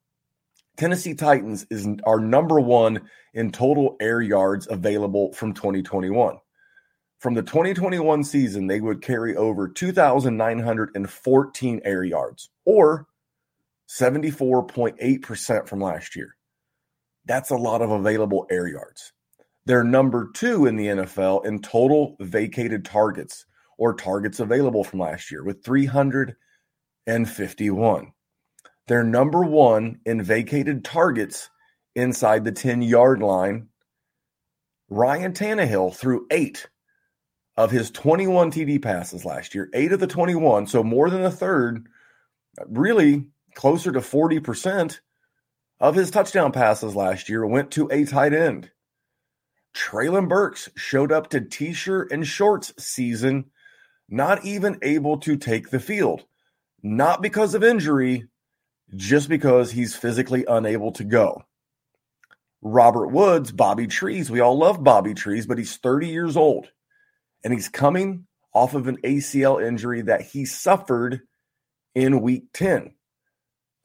Tennessee 0.77 1.15
Titans 1.15 1.67
is 1.71 1.89
our 2.05 2.21
number 2.21 2.61
one 2.61 3.09
in 3.35 3.51
total 3.51 3.97
air 4.01 4.21
yards 4.21 4.69
available 4.71 5.33
from 5.33 5.53
2021. 5.53 6.39
From 7.19 7.35
the 7.35 7.43
2021 7.43 8.23
season, 8.23 8.69
they 8.69 8.81
would 8.81 9.03
carry 9.03 9.35
over 9.35 9.67
2,914 9.69 11.81
air 11.85 12.05
yards, 12.05 12.51
or 12.65 13.09
74.8% 13.89 15.69
from 15.69 15.81
last 15.81 16.15
year. 16.15 16.37
That's 17.25 17.51
a 17.51 17.57
lot 17.57 17.83
of 17.83 17.91
available 17.91 18.47
air 18.51 18.69
yards. 18.69 19.13
They're 19.67 19.83
number 19.83 20.31
two 20.33 20.67
in 20.67 20.77
the 20.77 20.87
NFL 20.87 21.45
in 21.45 21.61
total 21.61 22.15
vacated 22.21 22.85
targets 22.85 23.45
or 23.79 23.95
targets 23.95 24.39
available 24.41 24.85
from 24.85 25.01
last 25.01 25.31
year 25.31 25.43
with 25.45 25.65
351. 25.65 28.13
They're 28.87 29.05
number 29.05 29.43
one 29.43 30.01
in 30.07 30.23
vacated 30.23 30.83
targets 30.85 31.51
inside 31.95 32.45
the 32.45 32.53
10 32.53 32.81
yard 32.81 33.21
line. 33.21 33.69
Ryan 34.89 35.33
Tannehill 35.33 35.95
threw 35.95 36.27
eight 36.31 36.67
of 37.59 37.73
his 37.73 37.91
21 37.91 38.53
TD 38.53 38.81
passes 38.81 39.25
last 39.25 39.53
year, 39.53 39.69
eight 39.75 39.91
of 39.91 39.99
the 39.99 40.07
21, 40.07 40.69
so 40.69 40.85
more 40.85 41.11
than 41.11 41.25
a 41.25 41.31
third, 41.31 41.89
really 42.69 43.27
closer 43.57 43.91
to 43.91 43.99
40% 43.99 45.01
of 45.81 45.97
his 45.97 46.13
touchdown 46.13 46.53
passes 46.53 46.95
last 46.95 47.29
year 47.29 47.45
went 47.45 47.73
to 47.73 47.89
a 47.91 48.05
tight 48.05 48.33
end. 48.33 48.71
Treylon 49.75 50.29
Burks 50.29 50.71
showed 50.77 51.11
up 51.11 51.31
to 51.31 51.41
t 51.41 51.73
shirt 51.73 52.13
and 52.13 52.25
shorts 52.25 52.73
season, 52.79 53.47
not 54.09 54.45
even 54.45 54.79
able 54.83 55.19
to 55.19 55.37
take 55.37 55.71
the 55.71 55.81
field. 55.81 56.25
Not 56.85 57.23
because 57.23 57.57
of 57.57 57.65
injury, 57.65 58.29
just 58.95 59.29
because 59.29 59.73
he's 59.73 59.97
physically 59.97 60.45
unable 60.47 60.93
to 60.93 61.03
go. 61.03 61.43
Robert 62.63 63.09
Woods, 63.09 63.51
Bobby 63.51 63.89
Trees, 63.89 64.31
we 64.31 64.39
all 64.39 64.57
love 64.57 64.85
Bobby 64.85 65.13
Trees, 65.13 65.45
but 65.45 65.59
he's 65.59 65.77
30 65.77 66.07
years 66.07 66.37
old 66.37 66.69
and 67.45 67.53
he's 67.53 67.69
coming 67.69 68.27
off 68.53 68.75
of 68.75 68.89
an 68.89 68.99
ACL 68.99 69.65
injury 69.65 70.03
that 70.03 70.23
he 70.23 70.45
suffered 70.45 71.21
in 71.95 72.21
week 72.21 72.45
10. 72.55 72.93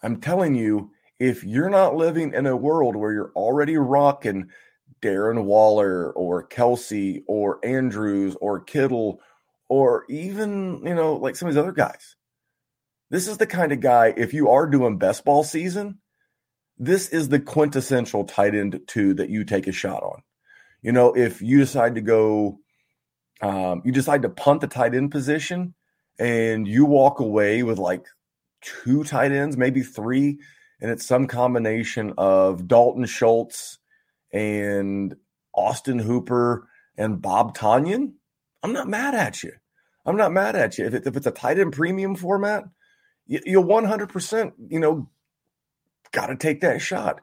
I'm 0.02 0.20
telling 0.20 0.56
you, 0.56 0.92
if 1.20 1.44
you're 1.44 1.70
not 1.70 1.96
living 1.96 2.34
in 2.34 2.46
a 2.46 2.56
world 2.56 2.96
where 2.96 3.14
you're 3.14 3.32
already 3.36 3.78
rocking 3.78 4.50
Darren 5.02 5.44
Waller 5.44 6.12
or 6.12 6.48
Kelce 6.48 7.24
or 7.28 7.60
Andrews 7.64 8.36
or 8.42 8.60
Kittle 8.60 9.22
or 9.70 10.06
even, 10.10 10.82
you 10.86 10.96
know, 10.96 11.16
like 11.16 11.36
some 11.36 11.48
of 11.48 11.54
these 11.54 11.62
other 11.62 11.72
guys, 11.72 12.16
this 13.10 13.28
is 13.28 13.38
the 13.38 13.48
kind 13.48 13.72
of 13.72 13.80
guy, 13.80 14.14
if 14.16 14.34
you 14.34 14.50
are 14.50 14.68
doing 14.68 14.98
best 14.98 15.24
ball 15.24 15.44
season, 15.44 16.00
this 16.78 17.10
is 17.10 17.30
the 17.30 17.40
quintessential 17.40 18.26
tight 18.26 18.56
end 18.56 18.82
two 18.88 19.14
that 19.14 19.30
you 19.30 19.44
take 19.44 19.68
a 19.68 19.72
shot 19.72 20.04
on. 20.04 20.24
You 20.82 20.92
know, 20.92 21.16
if 21.16 21.42
you 21.42 21.60
decide 21.60 21.96
to 21.96 22.02
go, 22.02 22.60
um, 23.42 23.82
you 23.86 23.92
decide 23.92 24.22
to 24.22 24.30
punt 24.30 24.62
the 24.62 24.68
tight 24.68 24.96
end 24.96 25.12
position 25.12 25.74
and 26.20 26.68
you 26.68 26.86
walk 26.86 27.20
away 27.20 27.64
with 27.64 27.78
like 27.78 28.06
two 28.62 29.04
tight 29.04 29.32
ends, 29.32 29.58
maybe 29.58 29.82
three, 29.82 30.40
and 30.80 30.92
it's 30.92 31.06
some 31.06 31.28
combination 31.28 32.14
of 32.18 32.68
Dalton 32.68 33.06
Schultz 33.06 33.80
and 34.32 35.16
Austin 35.54 36.00
Hooper 36.00 36.68
and 36.98 37.22
Bob 37.22 37.56
Tonyan, 37.58 38.14
I'm 38.62 38.74
not 38.74 38.88
mad 38.88 39.16
at 39.16 39.44
you. 39.44 39.54
I'm 40.06 40.18
not 40.18 40.32
mad 40.32 40.56
at 40.56 40.78
you. 40.78 40.86
If, 40.86 40.94
it, 40.94 41.08
if 41.08 41.16
it's 41.16 41.28
a 41.28 41.32
tight 41.32 41.60
end 41.60 41.74
premium 41.74 42.16
format, 42.16 42.64
you, 43.26 43.40
you 43.46 43.62
100%, 43.62 44.54
you 44.68 44.80
know, 44.80 45.10
got 46.12 46.28
to 46.28 46.36
take 46.36 46.62
that 46.62 46.82
shot. 46.82 47.22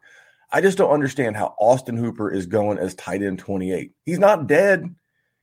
I 0.52 0.60
just 0.60 0.78
don't 0.78 0.90
understand 0.90 1.36
how 1.36 1.54
Austin 1.58 1.96
Hooper 1.96 2.32
is 2.32 2.46
going 2.46 2.78
as 2.78 2.94
tight 2.94 3.22
end 3.22 3.38
28. 3.38 3.92
He's 4.04 4.18
not 4.18 4.46
dead. 4.46 4.94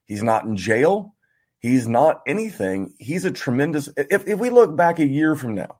He's 0.07 0.23
not 0.23 0.45
in 0.45 0.55
jail. 0.55 1.13
He's 1.59 1.87
not 1.87 2.21
anything. 2.27 2.93
He's 2.97 3.25
a 3.25 3.31
tremendous. 3.31 3.89
If, 3.97 4.27
if 4.27 4.39
we 4.39 4.49
look 4.49 4.75
back 4.75 4.99
a 4.99 5.07
year 5.07 5.35
from 5.35 5.55
now, 5.55 5.77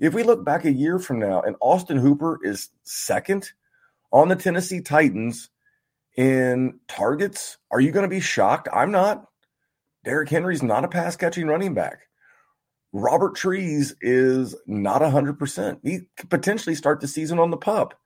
if 0.00 0.14
we 0.14 0.22
look 0.22 0.44
back 0.44 0.64
a 0.64 0.72
year 0.72 0.98
from 0.98 1.18
now 1.18 1.40
and 1.42 1.56
Austin 1.60 1.96
Hooper 1.96 2.38
is 2.42 2.70
second 2.82 3.50
on 4.12 4.28
the 4.28 4.36
Tennessee 4.36 4.80
Titans 4.80 5.48
in 6.16 6.80
targets, 6.88 7.56
are 7.70 7.80
you 7.80 7.92
going 7.92 8.04
to 8.04 8.08
be 8.14 8.20
shocked? 8.20 8.68
I'm 8.72 8.90
not. 8.90 9.26
Derrick 10.04 10.28
Henry's 10.28 10.62
not 10.62 10.84
a 10.84 10.88
pass 10.88 11.16
catching 11.16 11.46
running 11.46 11.74
back. 11.74 12.00
Robert 12.92 13.36
Trees 13.36 13.94
is 14.00 14.54
not 14.66 15.00
100%. 15.00 15.78
He 15.82 16.00
could 16.16 16.28
potentially 16.28 16.74
start 16.74 17.00
the 17.00 17.08
season 17.08 17.38
on 17.38 17.50
the 17.50 17.56
pup. 17.56 17.98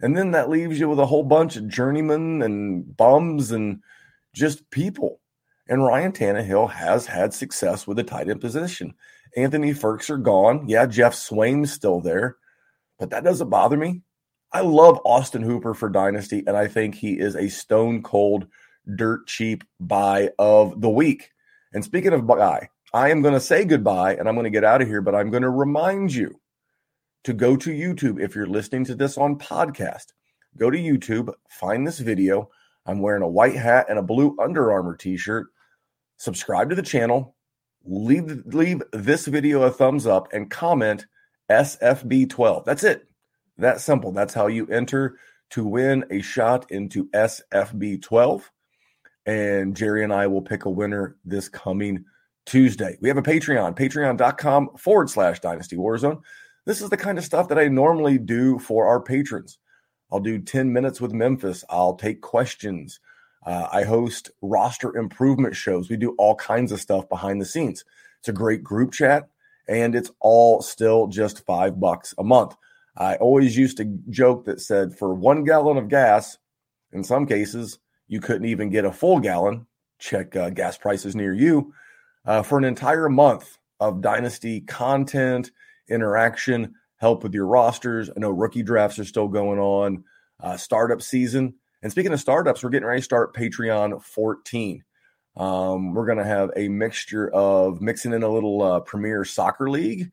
And 0.00 0.16
then 0.16 0.32
that 0.32 0.50
leaves 0.50 0.78
you 0.78 0.88
with 0.88 0.98
a 0.98 1.06
whole 1.06 1.24
bunch 1.24 1.56
of 1.56 1.68
journeymen 1.68 2.42
and 2.42 2.96
bums 2.96 3.50
and 3.50 3.80
just 4.34 4.70
people. 4.70 5.20
And 5.68 5.84
Ryan 5.84 6.12
Tannehill 6.12 6.70
has 6.70 7.06
had 7.06 7.34
success 7.34 7.86
with 7.86 7.96
the 7.96 8.04
tight 8.04 8.28
end 8.28 8.40
position. 8.40 8.94
Anthony 9.36 9.72
Firkser 9.72 10.22
gone. 10.22 10.68
Yeah, 10.68 10.86
Geoff 10.86 11.14
Swaim's 11.14 11.72
still 11.72 12.00
there, 12.00 12.36
but 12.98 13.10
that 13.10 13.24
doesn't 13.24 13.50
bother 13.50 13.76
me. 13.76 14.02
I 14.50 14.60
love 14.60 14.98
Austin 15.04 15.42
Hooper 15.42 15.74
for 15.74 15.90
Dynasty, 15.90 16.42
and 16.46 16.56
I 16.56 16.68
think 16.68 16.94
he 16.94 17.18
is 17.18 17.36
a 17.36 17.48
stone 17.48 18.02
cold, 18.02 18.46
dirt 18.96 19.26
cheap 19.26 19.62
buy 19.78 20.30
of 20.38 20.80
the 20.80 20.88
week. 20.88 21.30
And 21.74 21.84
speaking 21.84 22.14
of 22.14 22.26
buy, 22.26 22.70
I 22.94 23.10
am 23.10 23.20
going 23.20 23.34
to 23.34 23.40
say 23.40 23.66
goodbye 23.66 24.14
and 24.14 24.26
I'm 24.26 24.34
going 24.34 24.44
to 24.44 24.50
get 24.50 24.64
out 24.64 24.80
of 24.80 24.88
here, 24.88 25.02
but 25.02 25.14
I'm 25.14 25.30
going 25.30 25.42
to 25.42 25.50
remind 25.50 26.14
you 26.14 26.40
to 27.24 27.34
go 27.34 27.56
to 27.56 27.70
YouTube 27.70 28.18
if 28.22 28.34
you're 28.34 28.46
listening 28.46 28.84
to 28.86 28.94
this 28.94 29.18
on 29.18 29.38
podcast. 29.38 30.06
Go 30.56 30.70
to 30.70 30.78
YouTube, 30.78 31.32
find 31.50 31.86
this 31.86 31.98
video. 31.98 32.48
I'm 32.88 33.00
wearing 33.00 33.22
a 33.22 33.28
white 33.28 33.54
hat 33.54 33.86
and 33.88 33.98
a 33.98 34.02
blue 34.02 34.34
Under 34.40 34.72
Armour 34.72 34.96
t-shirt. 34.96 35.48
Subscribe 36.16 36.70
to 36.70 36.74
the 36.74 36.82
channel, 36.82 37.36
leave 37.84 38.42
leave 38.46 38.82
this 38.92 39.26
video 39.26 39.62
a 39.62 39.70
thumbs 39.70 40.06
up 40.06 40.32
and 40.32 40.50
comment 40.50 41.06
SFB12. 41.50 42.64
That's 42.64 42.82
it. 42.82 43.06
That 43.58 43.80
simple. 43.80 44.10
That's 44.10 44.34
how 44.34 44.46
you 44.46 44.66
enter 44.68 45.18
to 45.50 45.64
win 45.64 46.04
a 46.10 46.20
shot 46.22 46.70
into 46.70 47.08
SFB12. 47.10 48.42
And 49.26 49.76
Jerry 49.76 50.02
and 50.02 50.12
I 50.12 50.26
will 50.26 50.42
pick 50.42 50.64
a 50.64 50.70
winner 50.70 51.16
this 51.24 51.48
coming 51.48 52.04
Tuesday. 52.46 52.96
We 53.00 53.08
have 53.08 53.18
a 53.18 53.22
Patreon, 53.22 53.76
patreon.com 53.76 54.70
forward 54.78 55.10
slash 55.10 55.40
Dynasty 55.40 55.76
Warzone. 55.76 56.22
This 56.64 56.80
is 56.80 56.88
the 56.88 56.96
kind 56.96 57.18
of 57.18 57.24
stuff 57.24 57.48
that 57.48 57.58
I 57.58 57.68
normally 57.68 58.18
do 58.18 58.58
for 58.58 58.86
our 58.86 59.00
patrons. 59.00 59.58
I'll 60.10 60.20
do 60.20 60.38
10 60.38 60.72
minutes 60.72 61.00
with 61.00 61.12
Memphis. 61.12 61.64
I'll 61.68 61.94
take 61.94 62.20
questions. 62.20 63.00
Uh, 63.44 63.68
I 63.72 63.84
host 63.84 64.30
roster 64.42 64.96
improvement 64.96 65.54
shows. 65.54 65.88
We 65.88 65.96
do 65.96 66.14
all 66.18 66.34
kinds 66.34 66.72
of 66.72 66.80
stuff 66.80 67.08
behind 67.08 67.40
the 67.40 67.46
scenes. 67.46 67.84
It's 68.18 68.28
a 68.28 68.32
great 68.32 68.62
group 68.62 68.92
chat, 68.92 69.28
and 69.68 69.94
it's 69.94 70.10
all 70.20 70.60
still 70.60 71.06
just 71.06 71.46
five 71.46 71.78
bucks 71.78 72.14
a 72.18 72.24
month. 72.24 72.56
I 72.96 73.14
always 73.16 73.56
used 73.56 73.76
to 73.76 73.84
joke 74.10 74.44
that 74.46 74.60
said 74.60 74.98
for 74.98 75.14
one 75.14 75.44
gallon 75.44 75.76
of 75.76 75.88
gas, 75.88 76.38
in 76.92 77.04
some 77.04 77.26
cases, 77.26 77.78
you 78.08 78.20
couldn't 78.20 78.46
even 78.46 78.70
get 78.70 78.84
a 78.84 78.92
full 78.92 79.20
gallon. 79.20 79.66
Check 79.98 80.34
uh, 80.34 80.50
gas 80.50 80.78
prices 80.78 81.14
near 81.14 81.34
you 81.34 81.72
uh, 82.24 82.42
for 82.42 82.58
an 82.58 82.64
entire 82.64 83.08
month 83.08 83.58
of 83.80 84.00
dynasty 84.00 84.60
content, 84.62 85.50
interaction, 85.88 86.74
help 86.98 87.22
with 87.22 87.34
your 87.34 87.46
rosters. 87.46 88.10
I 88.10 88.20
know 88.20 88.30
rookie 88.30 88.62
drafts 88.62 88.98
are 88.98 89.04
still 89.04 89.28
going 89.28 89.58
on, 89.58 90.04
uh, 90.40 90.56
startup 90.56 91.02
season. 91.02 91.54
And 91.82 91.90
speaking 91.90 92.12
of 92.12 92.20
startups, 92.20 92.62
we're 92.62 92.70
getting 92.70 92.88
ready 92.88 93.00
to 93.00 93.04
start 93.04 93.34
Patreon 93.34 94.02
14. 94.02 94.84
Um, 95.36 95.94
we're 95.94 96.06
going 96.06 96.18
to 96.18 96.24
have 96.24 96.50
a 96.56 96.68
mixture 96.68 97.30
of 97.30 97.80
mixing 97.80 98.12
in 98.12 98.24
a 98.24 98.28
little 98.28 98.60
uh, 98.60 98.80
Premier 98.80 99.24
Soccer 99.24 99.70
League. 99.70 100.10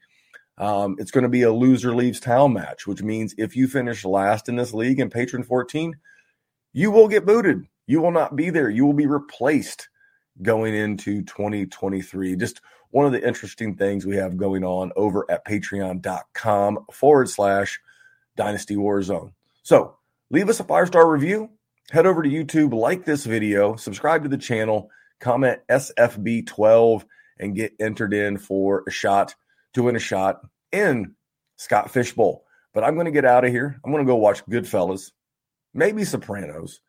Um, 0.58 0.96
it's 1.00 1.12
going 1.12 1.24
to 1.24 1.30
be 1.30 1.42
a 1.42 1.52
loser 1.52 1.94
leaves 1.94 2.20
town 2.20 2.54
match, 2.54 2.88
which 2.88 3.02
means 3.02 3.34
if 3.38 3.56
you 3.56 3.68
finish 3.68 4.06
last 4.06 4.48
in 4.48 4.56
this 4.56 4.74
league 4.74 5.00
in 5.00 5.10
Patreon 5.10 5.46
14, 5.46 5.96
you 6.74 6.92
will 6.92 7.08
get 7.08 7.26
booted. 7.26 7.68
You 7.88 8.02
will 8.02 8.12
not 8.12 8.36
be 8.36 8.52
there. 8.52 8.70
You 8.70 8.86
will 8.86 8.94
be 8.94 9.08
replaced 9.08 9.90
going 10.42 10.74
into 10.74 11.22
2023. 11.24 12.36
Just 12.36 12.62
one 12.92 13.06
of 13.06 13.12
the 13.12 13.26
interesting 13.26 13.76
things 13.76 14.06
we 14.06 14.16
have 14.16 14.38
going 14.38 14.64
on 14.64 14.92
over 14.96 15.30
at 15.30 15.46
patreon.com 15.46 16.86
forward 16.92 17.30
slash 17.30 17.80
dynasty 18.36 18.76
warzone. 18.76 19.32
So 19.64 19.96
leave 20.30 20.50
us 20.50 20.60
a 20.60 20.64
five 20.64 20.88
star 20.88 21.10
review, 21.10 21.50
head 21.92 22.06
over 22.06 22.24
to 22.24 22.30
YouTube, 22.30 22.74
like 22.74 23.06
this 23.06 23.26
video, 23.26 23.76
subscribe 23.76 24.24
to 24.24 24.30
the 24.30 24.38
channel, 24.38 24.90
comment 25.20 25.60
SFB12, 25.70 27.04
and 27.40 27.56
get 27.56 27.74
entered 27.80 28.14
in 28.14 28.38
for 28.38 28.84
a 28.88 28.92
shot 28.92 29.36
to 29.74 29.84
win 29.84 29.96
a 29.96 30.00
shot 30.00 30.42
in 30.72 31.16
Scott 31.58 31.92
Fishbowl. 31.92 32.46
But 32.74 32.84
I'm 32.84 32.96
going 32.96 33.06
to 33.06 33.12
get 33.12 33.26
out 33.26 33.46
of 33.46 33.52
here. 33.52 33.80
I'm 33.84 33.92
going 33.92 34.06
to 34.06 34.10
go 34.10 34.16
watch 34.16 34.46
Goodfellas, 34.46 35.12
maybe 35.74 36.04
Sopranos 36.04 36.82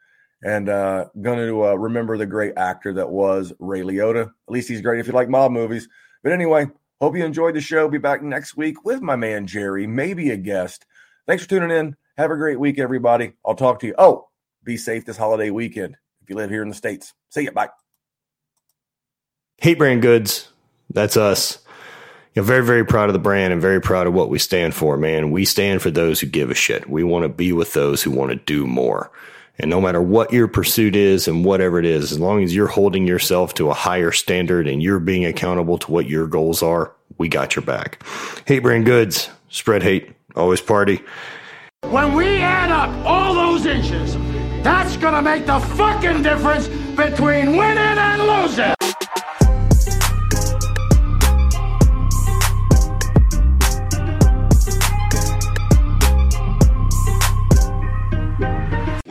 and 0.42 0.68
uh, 0.68 1.06
going 1.20 1.38
to 1.38 1.64
uh, 1.64 1.74
remember 1.74 2.16
the 2.16 2.26
great 2.26 2.54
actor 2.56 2.94
that 2.94 3.10
was 3.10 3.52
Ray 3.58 3.80
Liotta. 3.80 4.22
At 4.26 4.52
least 4.52 4.68
he's 4.68 4.82
great 4.82 5.00
if 5.00 5.06
you 5.06 5.12
like 5.12 5.28
mob 5.28 5.52
movies. 5.52 5.88
But 6.22 6.32
anyway, 6.32 6.66
hope 7.00 7.16
you 7.16 7.24
enjoyed 7.24 7.54
the 7.54 7.60
show. 7.60 7.88
Be 7.88 7.98
back 7.98 8.22
next 8.22 8.56
week 8.56 8.84
with 8.84 9.00
my 9.02 9.16
man 9.16 9.46
Jerry, 9.46 9.86
maybe 9.86 10.30
a 10.30 10.36
guest. 10.36 10.86
Thanks 11.26 11.42
for 11.42 11.48
tuning 11.48 11.70
in. 11.70 11.96
Have 12.16 12.30
a 12.30 12.36
great 12.36 12.60
week, 12.60 12.78
everybody. 12.78 13.34
I'll 13.44 13.54
talk 13.54 13.80
to 13.80 13.86
you. 13.86 13.94
Oh, 13.98 14.28
be 14.64 14.76
safe 14.76 15.04
this 15.04 15.16
holiday 15.16 15.50
weekend 15.50 15.96
if 16.22 16.30
you 16.30 16.36
live 16.36 16.50
here 16.50 16.62
in 16.62 16.68
the 16.68 16.74
States. 16.74 17.12
See 17.30 17.42
you. 17.42 17.52
Bye. 17.52 17.68
Hate 19.58 19.78
brand 19.78 20.02
goods. 20.02 20.48
That's 20.90 21.16
us 21.16 21.58
you 22.36 22.42
very, 22.42 22.64
very 22.64 22.84
proud 22.84 23.08
of 23.08 23.14
the 23.14 23.18
brand 23.18 23.52
and 23.54 23.62
very 23.62 23.80
proud 23.80 24.06
of 24.06 24.12
what 24.12 24.28
we 24.28 24.38
stand 24.38 24.74
for, 24.74 24.98
man. 24.98 25.30
We 25.30 25.46
stand 25.46 25.80
for 25.80 25.90
those 25.90 26.20
who 26.20 26.26
give 26.26 26.50
a 26.50 26.54
shit. 26.54 26.88
We 26.88 27.02
want 27.02 27.22
to 27.22 27.30
be 27.30 27.52
with 27.52 27.72
those 27.72 28.02
who 28.02 28.10
want 28.10 28.30
to 28.30 28.36
do 28.36 28.66
more. 28.66 29.10
And 29.58 29.70
no 29.70 29.80
matter 29.80 30.02
what 30.02 30.32
your 30.32 30.48
pursuit 30.48 30.94
is 30.94 31.26
and 31.26 31.44
whatever 31.44 31.78
it 31.78 31.86
is, 31.86 32.12
as 32.12 32.20
long 32.20 32.42
as 32.42 32.54
you're 32.54 32.66
holding 32.66 33.06
yourself 33.06 33.54
to 33.54 33.70
a 33.70 33.74
higher 33.74 34.12
standard 34.12 34.68
and 34.68 34.82
you're 34.82 35.00
being 35.00 35.24
accountable 35.24 35.78
to 35.78 35.90
what 35.90 36.08
your 36.08 36.26
goals 36.26 36.62
are, 36.62 36.92
we 37.18 37.28
got 37.28 37.56
your 37.56 37.64
back. 37.64 38.04
Hate 38.46 38.60
brand 38.60 38.84
goods, 38.84 39.30
spread 39.48 39.82
hate, 39.82 40.10
always 40.34 40.60
party. 40.60 41.02
When 41.88 42.14
we 42.14 42.38
add 42.38 42.70
up 42.70 42.90
all 43.06 43.34
those 43.34 43.64
inches, 43.64 44.14
that's 44.62 44.96
gonna 44.96 45.22
make 45.22 45.46
the 45.46 45.60
fucking 45.60 46.22
difference 46.22 46.68
between 46.96 47.56
winning 47.56 47.78
and 47.78 48.22
losing. 48.22 48.95